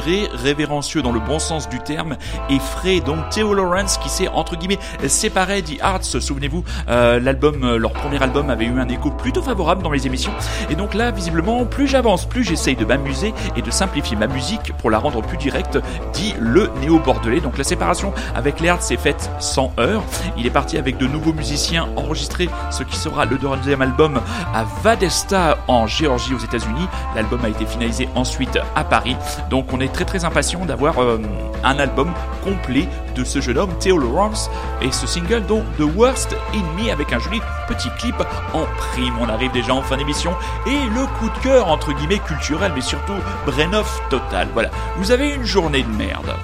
révérencieux 0.00 1.02
dans 1.02 1.12
le 1.12 1.20
bon 1.20 1.38
sens 1.38 1.68
du 1.68 1.80
terme, 1.80 2.16
et 2.50 2.58
frais. 2.58 3.00
Donc 3.00 3.28
Theo 3.30 3.54
Lawrence 3.54 3.98
qui 3.98 4.08
s'est 4.08 4.28
entre 4.28 4.56
guillemets 4.56 4.78
séparé 5.08 5.62
d'E 5.62 5.78
Arts. 5.80 6.04
Souvenez-vous, 6.04 6.64
euh, 6.88 7.20
l'album, 7.20 7.64
euh, 7.64 7.76
leur 7.78 7.92
premier 7.92 8.22
album 8.22 8.50
avait 8.50 8.66
eu 8.66 8.78
un 8.78 8.88
écho 8.88 9.10
plutôt 9.10 9.42
favorable 9.42 9.82
dans 9.82 9.90
les 9.90 10.06
émissions. 10.06 10.32
Et 10.70 10.74
donc 10.74 10.94
là, 10.94 11.10
visiblement, 11.10 11.64
plus 11.64 11.86
j'avance, 11.86 12.26
plus 12.26 12.44
j'essaye 12.44 12.76
de 12.76 12.84
m'amuser 12.84 13.34
et 13.56 13.62
de 13.62 13.70
simplifier 13.70 14.16
ma 14.16 14.26
musique 14.26 14.72
pour 14.78 14.90
la 14.90 14.98
rendre 14.98 15.22
plus 15.22 15.36
directe, 15.36 15.78
dit 16.12 16.34
le 16.38 16.70
néo-bordelais. 16.80 17.40
Donc 17.40 17.58
la 17.58 17.64
séparation 17.64 18.12
avec 18.34 18.60
les 18.60 18.68
Arts 18.68 18.82
s'est 18.82 18.96
faite 18.96 19.30
sans 19.38 19.72
heurts. 19.78 20.04
Il 20.36 20.46
est 20.46 20.50
parti 20.50 20.78
avec 20.78 20.98
de 20.98 21.06
nouveaux 21.06 21.32
musiciens 21.32 21.88
enregistrer 21.96 22.48
ce 22.70 22.82
qui 22.82 22.96
sera 22.96 23.24
le 23.24 23.38
deuxième 23.38 23.82
album 23.82 24.20
à 24.54 24.64
Vadesta 24.82 25.58
en 25.68 25.86
Géorgie 25.86 26.34
aux 26.34 26.38
États-Unis. 26.38 26.86
L'album 27.14 27.44
a 27.44 27.48
été 27.48 27.66
finalisé 27.66 28.08
ensuite 28.14 28.58
à 28.74 28.84
Paris. 28.84 29.16
Donc 29.50 29.72
on 29.72 29.80
est 29.80 29.83
très 29.88 30.04
très 30.04 30.24
impatient 30.24 30.64
d'avoir 30.64 31.02
euh, 31.02 31.20
un 31.62 31.78
album 31.78 32.12
complet 32.42 32.88
de 33.14 33.24
ce 33.24 33.40
jeune 33.40 33.58
homme 33.58 33.72
Theo 33.80 33.98
Lawrence 33.98 34.50
et 34.82 34.92
ce 34.92 35.06
single 35.06 35.44
dont 35.46 35.62
The 35.78 35.96
Worst 35.96 36.36
Me 36.76 36.90
avec 36.90 37.12
un 37.12 37.18
joli 37.18 37.40
petit 37.68 37.88
clip 37.98 38.16
en 38.52 38.64
prime. 38.76 39.14
On 39.20 39.28
arrive 39.28 39.52
déjà 39.52 39.74
en 39.74 39.82
fin 39.82 39.96
d'émission 39.96 40.32
et 40.66 40.86
le 40.94 41.06
coup 41.18 41.28
de 41.28 41.38
cœur 41.42 41.68
entre 41.68 41.92
guillemets 41.92 42.18
culturel 42.18 42.72
mais 42.74 42.80
surtout 42.80 43.14
brain-off 43.46 44.00
total. 44.10 44.48
Voilà, 44.52 44.70
vous 44.96 45.10
avez 45.10 45.34
une 45.34 45.44
journée 45.44 45.82
de 45.82 45.96
merde. 45.96 46.34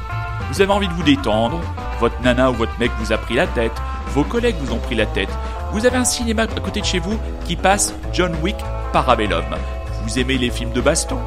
Vous 0.50 0.60
avez 0.60 0.72
envie 0.72 0.88
de 0.88 0.94
vous 0.94 1.04
détendre, 1.04 1.60
votre 2.00 2.20
nana 2.22 2.50
ou 2.50 2.54
votre 2.54 2.76
mec 2.80 2.90
vous 2.98 3.12
a 3.12 3.18
pris 3.18 3.34
la 3.34 3.46
tête, 3.46 3.72
vos 4.08 4.24
collègues 4.24 4.56
vous 4.60 4.74
ont 4.74 4.80
pris 4.80 4.96
la 4.96 5.06
tête, 5.06 5.30
vous 5.72 5.86
avez 5.86 5.96
un 5.96 6.04
cinéma 6.04 6.42
à 6.42 6.60
côté 6.60 6.80
de 6.80 6.86
chez 6.86 6.98
vous 6.98 7.16
qui 7.44 7.54
passe 7.54 7.94
John 8.12 8.34
Wick 8.42 8.56
Parabellum. 8.92 9.44
Vous 10.02 10.18
aimez 10.18 10.38
les 10.38 10.50
films 10.50 10.72
de 10.72 10.80
baston 10.80 11.18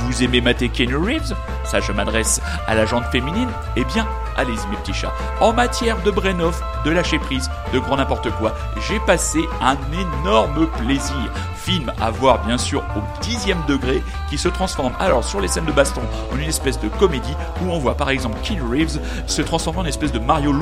vous 0.00 0.22
aimez 0.22 0.40
mater 0.40 0.68
Keanu 0.68 0.96
Reeves 0.96 1.34
Ça, 1.64 1.80
je 1.80 1.92
m'adresse 1.92 2.40
à 2.66 2.74
la 2.74 2.86
jante 2.86 3.06
féminine. 3.06 3.48
Eh 3.76 3.84
bien, 3.84 4.06
allez-y, 4.36 4.66
mes 4.68 4.76
petits 4.76 4.94
chats. 4.94 5.12
En 5.40 5.52
matière 5.52 6.00
de 6.02 6.10
brain-off, 6.10 6.62
de 6.84 6.90
lâcher 6.90 7.18
prise, 7.18 7.50
de 7.72 7.78
grand 7.78 7.96
n'importe 7.96 8.30
quoi, 8.32 8.54
j'ai 8.88 9.00
passé 9.00 9.40
un 9.60 9.76
énorme 9.92 10.66
plaisir. 10.78 11.14
Film 11.56 11.90
à 11.98 12.10
voir, 12.10 12.44
bien 12.44 12.58
sûr, 12.58 12.84
au 12.94 13.22
dixième 13.22 13.62
degré, 13.66 14.02
qui 14.28 14.36
se 14.36 14.48
transforme 14.48 14.92
alors 15.00 15.24
sur 15.24 15.40
les 15.40 15.48
scènes 15.48 15.64
de 15.64 15.72
baston 15.72 16.02
en 16.32 16.36
une 16.36 16.48
espèce 16.48 16.78
de 16.78 16.88
comédie 16.88 17.34
où 17.62 17.70
on 17.70 17.78
voit 17.78 17.96
par 17.96 18.10
exemple 18.10 18.36
Keanu 18.42 18.62
Reeves 18.62 19.00
se 19.26 19.42
transformer 19.42 19.80
en 19.80 19.84
espèce 19.86 20.12
de 20.12 20.18
Mario 20.18 20.52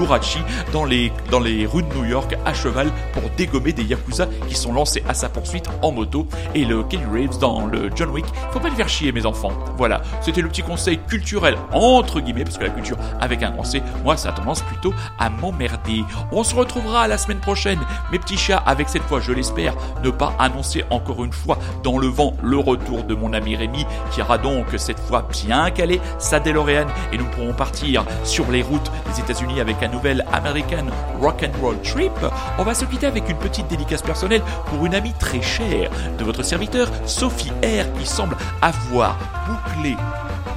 les, 0.86 1.12
dans 1.30 1.40
les 1.40 1.66
rues 1.66 1.82
de 1.82 1.94
New 1.94 2.04
York 2.04 2.36
à 2.44 2.54
cheval 2.54 2.90
pour 3.12 3.22
dégommer 3.36 3.72
des 3.72 3.82
Yakuza 3.82 4.26
qui 4.48 4.54
sont 4.54 4.72
lancés 4.72 5.02
à 5.08 5.14
sa 5.14 5.28
poursuite 5.28 5.68
en 5.82 5.90
moto. 5.90 6.26
Et 6.54 6.64
le 6.64 6.82
Keanu 6.84 7.06
Reeves 7.06 7.38
dans 7.38 7.66
le 7.66 7.90
John 7.94 8.10
Wick, 8.10 8.26
faut 8.52 8.60
pas 8.60 8.68
le 8.68 8.76
faire 8.76 8.88
chier, 8.88 9.10
mes 9.10 9.26
enfants. 9.26 9.52
Voilà, 9.76 10.02
c'était 10.20 10.42
le 10.42 10.48
petit 10.48 10.62
conseil 10.62 10.91
culturel, 10.96 11.56
entre 11.72 12.20
guillemets, 12.20 12.44
parce 12.44 12.58
que 12.58 12.64
la 12.64 12.70
culture 12.70 12.96
avec 13.20 13.42
un 13.42 13.50
grand 13.50 13.64
C, 13.64 13.82
moi, 14.04 14.16
ça 14.16 14.30
a 14.30 14.32
tendance 14.32 14.62
plutôt 14.62 14.94
à 15.18 15.30
m'emmerder. 15.30 16.04
On 16.30 16.44
se 16.44 16.54
retrouvera 16.54 17.08
la 17.08 17.18
semaine 17.18 17.40
prochaine, 17.40 17.78
mes 18.10 18.18
petits 18.18 18.36
chats, 18.36 18.62
avec 18.66 18.88
cette 18.88 19.02
fois, 19.02 19.20
je 19.20 19.32
l'espère, 19.32 19.74
ne 20.02 20.10
pas 20.10 20.34
annoncer 20.38 20.84
encore 20.90 21.24
une 21.24 21.32
fois 21.32 21.58
dans 21.82 21.98
le 21.98 22.06
vent 22.06 22.34
le 22.42 22.58
retour 22.58 23.04
de 23.04 23.14
mon 23.14 23.32
ami 23.32 23.56
Rémi, 23.56 23.86
qui 24.10 24.22
aura 24.22 24.38
donc 24.38 24.66
cette 24.76 25.00
fois 25.00 25.26
bien 25.30 25.70
calé 25.70 26.00
sa 26.18 26.40
DeLorean 26.40 26.86
et 27.12 27.18
nous 27.18 27.26
pourrons 27.26 27.54
partir 27.54 28.04
sur 28.24 28.50
les 28.50 28.62
routes 28.62 28.90
des 29.12 29.20
États-Unis 29.20 29.60
avec 29.60 29.82
un 29.82 29.88
nouvel 29.88 30.24
American 30.32 30.86
Rock 31.20 31.44
and 31.44 31.60
Roll 31.60 31.80
Trip. 31.82 32.12
On 32.58 32.64
va 32.64 32.74
se 32.74 32.84
quitter 32.84 33.06
avec 33.06 33.28
une 33.28 33.36
petite 33.36 33.68
dédicace 33.68 34.02
personnelle 34.02 34.42
pour 34.66 34.84
une 34.86 34.94
amie 34.94 35.12
très 35.14 35.42
chère 35.42 35.90
de 36.18 36.24
votre 36.24 36.42
serviteur, 36.42 36.88
Sophie 37.06 37.52
R, 37.62 37.92
qui 37.98 38.06
semble 38.06 38.36
avoir 38.60 39.16
bouclé 39.46 39.96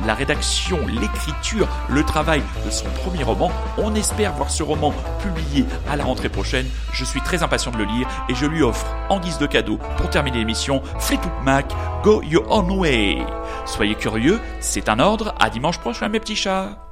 la 0.05 0.13
rédaction, 0.13 0.79
l'écriture, 0.87 1.67
le 1.89 2.03
travail 2.03 2.41
de 2.65 2.69
son 2.69 2.85
premier 3.03 3.23
roman. 3.23 3.51
On 3.77 3.95
espère 3.95 4.33
voir 4.33 4.49
ce 4.49 4.63
roman 4.63 4.93
publié 5.21 5.65
à 5.89 5.95
la 5.95 6.03
rentrée 6.03 6.29
prochaine. 6.29 6.67
Je 6.93 7.03
suis 7.03 7.21
très 7.21 7.43
impatient 7.43 7.71
de 7.71 7.77
le 7.77 7.85
lire 7.85 8.07
et 8.29 8.35
je 8.35 8.45
lui 8.45 8.63
offre 8.63 8.85
en 9.09 9.19
guise 9.19 9.37
de 9.37 9.47
cadeau 9.47 9.79
pour 9.97 10.09
terminer 10.09 10.39
l'émission 10.39 10.81
Fleetwood 10.99 11.43
Mac 11.43 11.73
Go 12.03 12.21
Your 12.23 12.49
Own 12.51 12.71
Way. 12.71 13.25
Soyez 13.65 13.95
curieux, 13.95 14.39
c'est 14.59 14.89
un 14.89 14.99
ordre. 14.99 15.33
À 15.39 15.49
dimanche 15.49 15.79
prochain 15.79 16.09
mes 16.09 16.19
petits 16.19 16.35
chats. 16.35 16.84